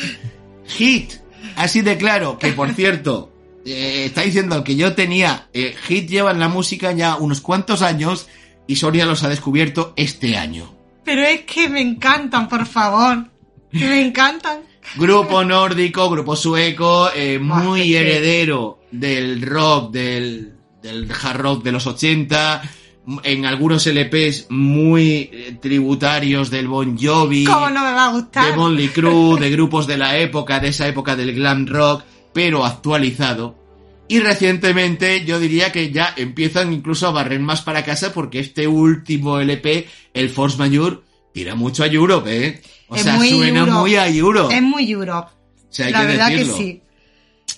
[0.66, 1.12] Hit,
[1.56, 3.32] así de claro, que por cierto,
[3.66, 7.82] eh, está diciendo que yo tenía, eh, Hit lleva en la música ya unos cuantos
[7.82, 8.28] años
[8.66, 10.74] y Soria los ha descubierto este año.
[11.04, 13.26] Pero es que me encantan, por favor.
[13.70, 14.60] Que me encantan.
[14.96, 21.86] Grupo nórdico, grupo sueco, eh, muy heredero del rock, del, del hard rock de los
[21.86, 22.62] 80,
[23.22, 28.50] en algunos LPs muy eh, tributarios del Bon Jovi, ¿Cómo no me va a gustar?
[28.50, 32.02] de Motley Crue, de grupos de la época, de esa época del glam rock,
[32.32, 33.62] pero actualizado.
[34.08, 38.66] Y recientemente yo diría que ya empiezan incluso a barrer más para casa porque este
[38.68, 40.98] último LP, el Force Majeure,
[41.32, 42.60] tira mucho a Europe, ¿eh?
[42.88, 43.78] O Es sea, muy suena Europe.
[43.78, 44.54] muy a Europe.
[44.54, 45.28] Es muy Europe.
[45.30, 46.56] O sea, hay la que verdad decirlo.
[46.56, 46.82] que sí.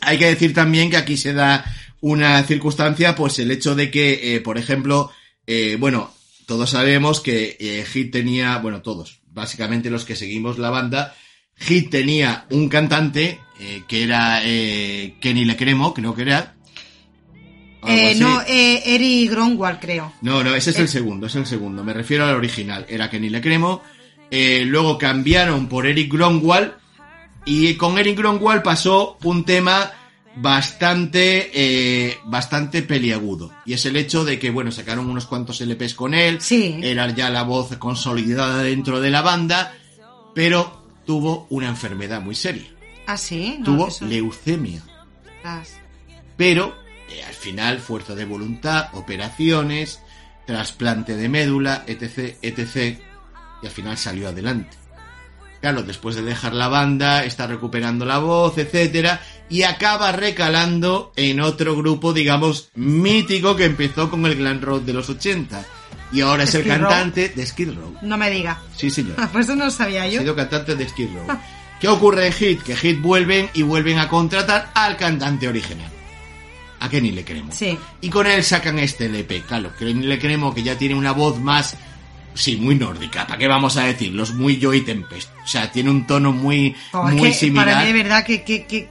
[0.00, 1.64] Hay que decir también que aquí se da
[2.00, 5.10] una circunstancia, pues el hecho de que, eh, por ejemplo,
[5.46, 6.12] eh, bueno,
[6.46, 11.14] todos sabemos que eh, Hit tenía, bueno, todos, básicamente los que seguimos la banda,
[11.56, 16.56] Hit tenía un cantante eh, que era eh, Kenny Lecremo, creo que era.
[17.86, 20.12] Eh, no, eh, Eric Gronwald, creo.
[20.20, 21.84] No, no, ese es el segundo, es el segundo.
[21.84, 22.84] Me refiero al original.
[22.88, 23.82] Era Kenny Lecremo.
[24.30, 26.72] Eh, luego cambiaron por Eric Gronwald.
[27.44, 29.92] Y con Eric Gronwald pasó un tema
[30.36, 33.52] bastante, eh, bastante peliagudo.
[33.64, 36.40] Y es el hecho de que, bueno, sacaron unos cuantos LPs con él.
[36.40, 36.78] Sí.
[36.82, 39.74] Era ya la voz consolidada dentro de la banda.
[40.34, 42.66] Pero tuvo una enfermedad muy seria.
[43.06, 43.56] Ah, sí.
[43.60, 44.82] No, Tuvo eso- leucemia
[45.44, 45.74] Las-
[46.36, 46.74] pero
[47.08, 50.00] eh, al final fuerza de voluntad, operaciones,
[50.46, 52.98] trasplante de médula, etc, etc,
[53.62, 54.76] y al final salió adelante.
[55.66, 61.40] Claro, después de dejar la banda, está recuperando la voz, etcétera, y acaba recalando en
[61.40, 65.64] otro grupo, digamos, mítico que empezó con el glam rock de los 80.
[66.12, 66.80] Y ahora es el Skid Row.
[66.88, 67.96] cantante de Skid Row.
[68.02, 68.60] No me diga.
[68.76, 69.16] Sí, señor.
[69.32, 70.20] Pues eso no lo sabía Ha yo.
[70.20, 71.36] sido cantante de Skid Row.
[71.80, 72.62] ¿Qué ocurre en Hit?
[72.62, 75.90] Que Hit vuelven y vuelven a contratar al cantante original.
[76.78, 77.50] A Kenny Le Cremo.
[77.50, 77.76] Sí.
[78.02, 79.42] Y con él sacan este LP.
[79.42, 81.74] Claro, Kenny Le Cremo que ya tiene una voz más...
[82.36, 83.26] Sí, muy nórdica.
[83.26, 84.34] ¿Para qué vamos a decirlos?
[84.34, 85.30] Muy Joy Tempest.
[85.42, 87.66] O sea, tiene un tono muy, Oh, es muy que similar.
[87.66, 88.88] Para mí, de verdad, que, que, que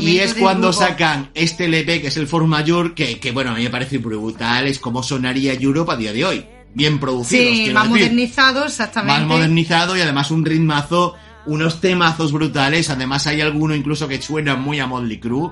[0.00, 0.84] Y es cuando grupo.
[0.84, 3.98] sacan este LP, que es el For Mayor, que, que bueno, a mí me parece
[3.98, 6.44] brutal, es como sonaría Europe a día de hoy.
[6.74, 7.42] Bien producido.
[7.54, 9.20] Sí, más modernizado, exactamente.
[9.20, 11.14] Más modernizado y además un ritmazo,
[11.46, 12.90] unos temazos brutales.
[12.90, 15.50] Además hay alguno incluso que suena muy a Motley Crue.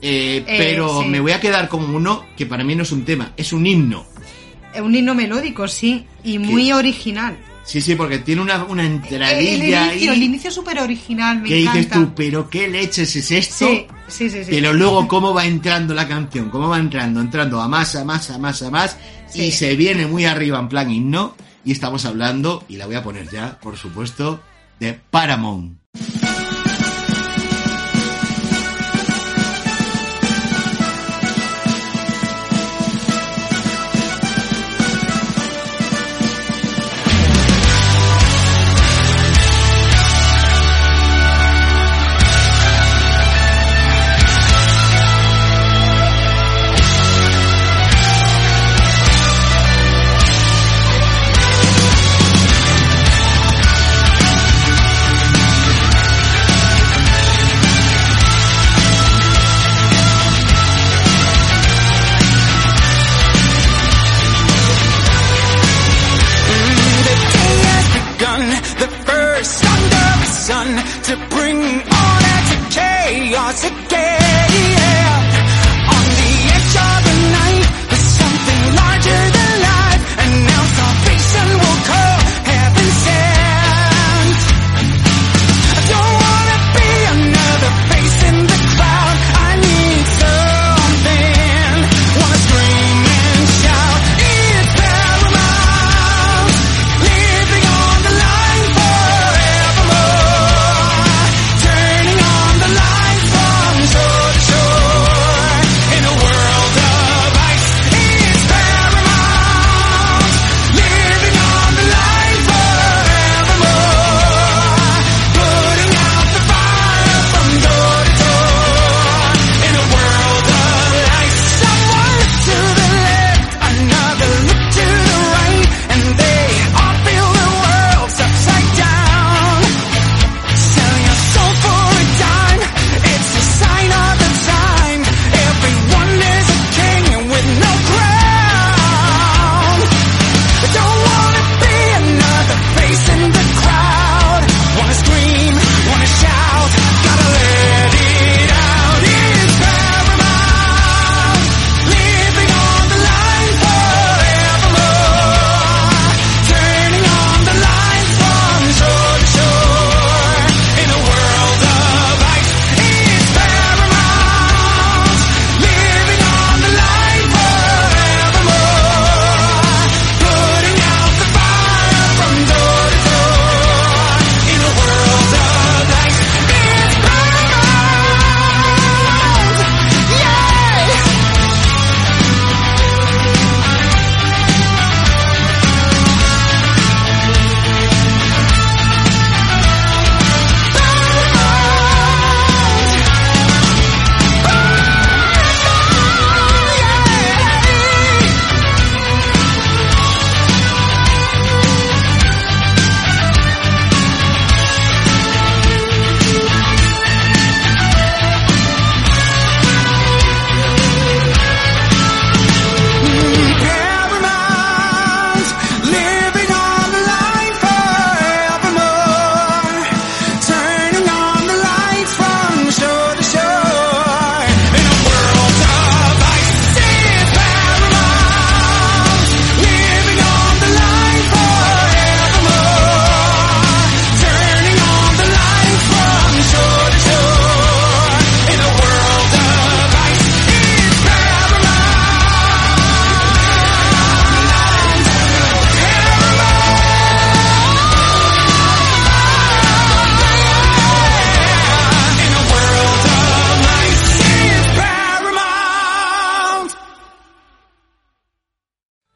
[0.00, 1.08] Eh, Eh, pero sí.
[1.08, 3.64] me voy a quedar con uno que para mí no es un tema, es un
[3.66, 4.04] himno.
[4.80, 6.06] Un himno melódico, sí.
[6.24, 7.36] Y muy original.
[7.64, 10.80] Sí, sí, porque tiene una, una El, entradilla el inicio, ahí el inicio es súper
[10.80, 11.78] original, me encanta.
[11.78, 13.66] dices tú, pero qué leches es esto.
[13.68, 14.44] Sí, sí, sí.
[14.44, 14.50] sí.
[14.50, 18.30] Pero luego cómo va entrando la canción, cómo va entrando, entrando a más, a más,
[18.30, 18.96] a más, a más,
[19.28, 19.44] Sí.
[19.44, 23.02] y se viene muy arriba en plan himno, y estamos hablando, y la voy a
[23.04, 24.42] poner ya, por supuesto,
[24.80, 25.78] de Paramount.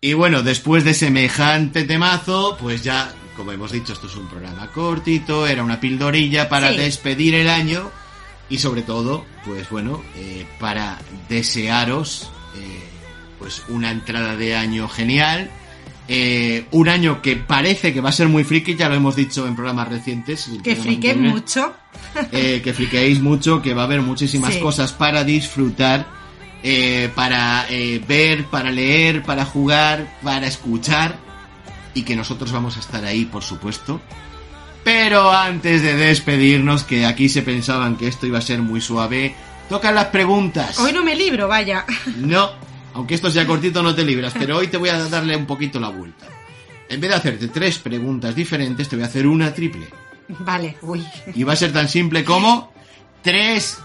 [0.06, 4.68] Y bueno, después de semejante temazo, pues ya, como hemos dicho, esto es un programa
[4.68, 6.76] cortito, era una pildorilla para Sí.
[6.78, 7.90] despedir el año
[8.48, 10.98] y sobre todo, pues bueno, eh, para
[11.28, 12.84] desearos eh,
[13.40, 15.50] pues una entrada de año genial.
[16.08, 19.44] eh, un año que parece que va a ser muy friki, ya lo hemos dicho
[19.48, 20.44] en programas recientes.
[20.62, 21.74] Que programa friqué anterior mucho.
[22.30, 24.60] eh, que friqueéis mucho, que va a haber muchísimas Sí.
[24.60, 26.06] cosas para disfrutar,
[26.62, 31.16] eh, para eh, ver, para leer, para jugar, para escuchar
[31.94, 34.00] y que nosotros vamos a estar ahí, por supuesto.
[34.84, 39.34] Pero antes de despedirnos, que aquí se pensaban que esto iba a ser muy suave,
[39.68, 40.78] tocan las preguntas.
[40.78, 41.84] Hoy no me libro, vaya.
[42.16, 42.50] No,
[42.94, 45.80] aunque esto sea cortito no te libras, pero hoy te voy a darle un poquito
[45.80, 46.26] la vuelta.
[46.88, 49.88] En vez de hacerte tres preguntas diferentes, te voy a hacer una triple.
[50.28, 51.04] Vale, uy.
[51.34, 52.72] Y va a ser tan simple como
[53.22, 53.78] tres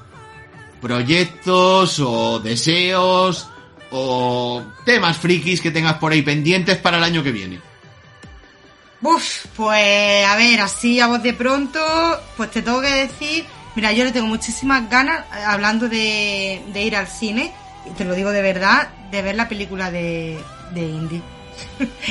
[0.82, 3.47] proyectos o deseos
[3.91, 7.59] o temas frikis que tengas por ahí pendientes para el año que viene.
[9.01, 11.79] Uf, pues a ver, así a voz de pronto,
[12.38, 16.84] pues te tengo que decir, mira, yo le tengo muchísimas ganas, eh, hablando de, de
[16.84, 17.51] ir al cine,
[17.89, 20.39] y te lo digo de verdad, de ver la película de,
[20.71, 21.21] de Indie.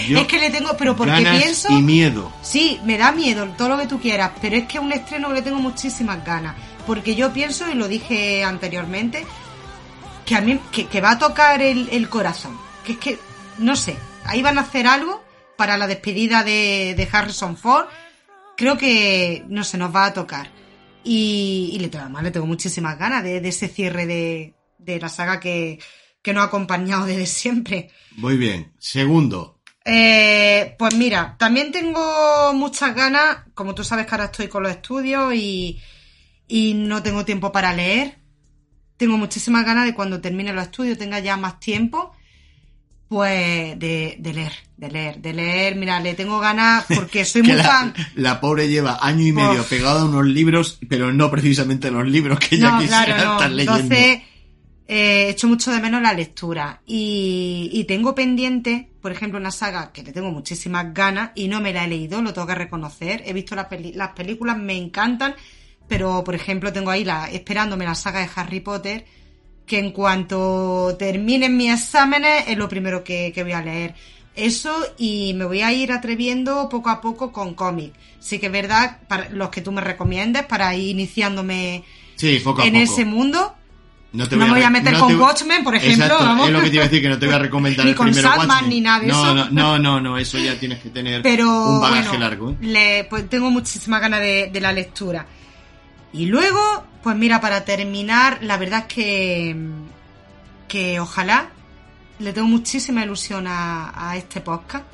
[0.08, 1.72] Yo, es que le tengo, pero porque ganas pienso...
[1.72, 2.32] y miedo.
[2.42, 5.28] Sí, me da miedo, todo lo que tú quieras, pero es que es un estreno
[5.28, 6.56] que le tengo muchísimas ganas.
[6.90, 9.24] Porque yo pienso, y lo dije anteriormente,
[10.26, 12.58] que a mí que, que va a tocar el, el corazón.
[12.84, 13.18] Que es que,
[13.58, 15.22] no sé, ahí van a hacer algo
[15.56, 17.86] para la despedida de, de Harrison Ford.
[18.56, 20.50] Creo que, no sé, nos va a tocar.
[21.04, 24.98] Y, y le, tengo, además le tengo muchísimas ganas de, de ese cierre de, de
[24.98, 25.78] la saga que,
[26.22, 27.90] que nos ha acompañado desde siempre.
[28.16, 28.72] Muy bien.
[28.80, 34.64] Segundo, Eh, pues mira, también tengo muchas ganas, como tú sabes que ahora estoy con
[34.64, 35.80] los estudios y,
[36.50, 38.18] y no tengo tiempo para leer.
[38.96, 42.12] Tengo muchísimas ganas de cuando termine los estudios, tenga ya más tiempo,
[43.08, 45.76] pues de, de leer, de leer, de leer.
[45.76, 47.94] Mira, le tengo ganas porque soy muy la, fan.
[48.16, 49.68] la pobre lleva año y medio Uf.
[49.70, 53.32] pegado a unos libros, pero no precisamente los libros que ella No, quisiera claro, no.
[53.34, 53.78] estar leyendo.
[53.80, 54.22] Entonces,
[54.86, 56.82] eh, echo mucho de menos la lectura.
[56.86, 61.60] Y, y tengo pendiente, por ejemplo, una saga que le tengo muchísimas ganas y no
[61.60, 63.22] me la he leído, lo tengo que reconocer.
[63.24, 65.34] He visto las, las películas, me encantan,
[65.90, 69.04] pero por ejemplo, tengo ahí la, esperándome la saga de Harry Potter,
[69.66, 73.94] que en cuanto terminen mis exámenes es lo primero que, que voy a leer.
[74.34, 77.98] Eso y me voy a ir atreviendo poco a poco con cómics.
[78.20, 81.84] Sí que es verdad, para los que tú me recomiendes, para ir iniciándome
[82.16, 82.84] Sí, poco a en poco.
[82.84, 83.54] ese mundo.
[84.12, 86.46] No, No me voy a meter no con te- Watchmen, por ejemplo, Exacto, vamos.
[86.48, 87.96] es lo que te iba a decir, que no te voy a recomendar Ni el
[87.96, 88.70] con Sandman, Watchmen.
[88.70, 89.34] ni nada de no, eso.
[89.34, 92.50] No, no, no, no, eso ya tienes que tener Pero un bagaje bueno, largo.
[92.50, 92.56] ¿eh?
[92.60, 95.24] le- pues tengo muchísimas ganas de, de la lectura.
[96.12, 96.60] Y luego,
[97.02, 99.56] pues mira, para terminar, la verdad es que,
[100.68, 101.50] que ojalá
[102.18, 104.84] le tengo muchísima ilusión a, a este podcast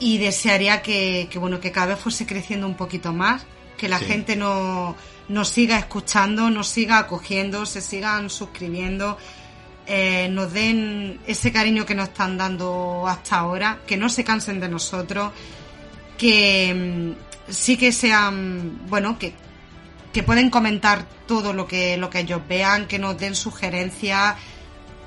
[0.00, 3.46] y desearía que, que, bueno que cada vez fuese creciendo un poquito más,
[3.78, 4.06] que la Sí.
[4.06, 4.96] gente no-
[5.28, 9.16] nos siga escuchando, nos siga acogiendo, se sigan suscribiendo,
[9.86, 14.60] eh, nos den ese cariño que nos están dando hasta ahora, que no se cansen
[14.60, 15.32] de nosotros,
[16.18, 17.14] que
[17.48, 19.32] mm, sí que sean, bueno, que,
[20.14, 24.36] que pueden comentar todo lo que, lo que ellos vean, que nos den sugerencias,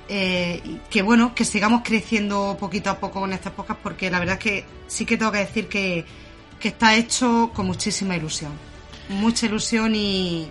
[0.09, 4.35] eh, que bueno, que sigamos creciendo poquito a poco con estas podcast, porque la verdad
[4.37, 6.05] es que sí que tengo que decir que,
[6.59, 8.51] que está hecho con muchísima ilusión.
[9.07, 10.49] Mucha ilusión y,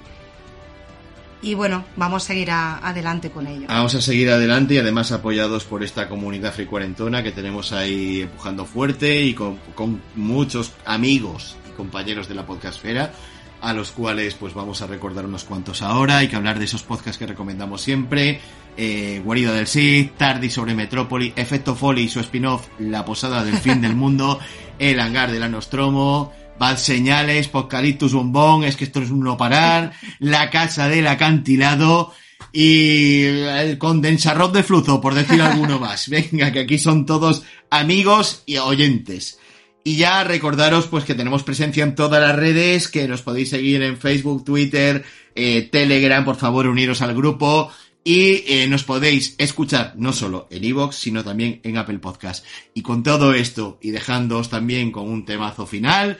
[1.42, 3.66] y bueno, vamos a seguir adelante con ello.
[3.68, 8.64] Vamos a seguir adelante y además apoyados por esta comunidad fricuarentona que tenemos ahí empujando
[8.64, 13.12] fuerte y con, con muchos amigos y compañeros de la podcastfera
[13.60, 16.18] a los cuales pues vamos a recordar unos cuantos ahora.
[16.18, 18.40] Hay que hablar de esos podcasts que recomendamos siempre.
[18.76, 23.56] Eh, Guarida del Sith, Tardi sobre Metrópoli, Efecto Foley y su spin-off La Posada del
[23.56, 24.38] Fin del Mundo,
[24.78, 29.36] El Hangar de la Nostromo, Bad Señales, Podcaliptus Bombón, es que esto es un no
[29.36, 32.12] parar, La Casa del Acantilado
[32.52, 36.08] y el condensarrot de flujo, por decir alguno más.
[36.10, 39.38] Venga, que aquí son todos amigos y oyentes.
[39.86, 43.82] Y ya recordaros pues que tenemos presencia en todas las redes, que nos podéis seguir
[43.82, 45.04] en Facebook, Twitter,
[45.36, 47.70] eh, Telegram, por favor uniros al grupo
[48.02, 52.44] y eh, nos podéis escuchar no solo en iVoox, sino también en Apple Podcast.
[52.74, 56.18] Y con todo esto y dejándoos también con un temazo final,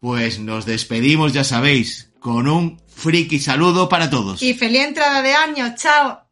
[0.00, 4.42] pues nos despedimos, ya sabéis, con un friki saludo para todos.
[4.42, 6.23] Y feliz entrada de año, chao.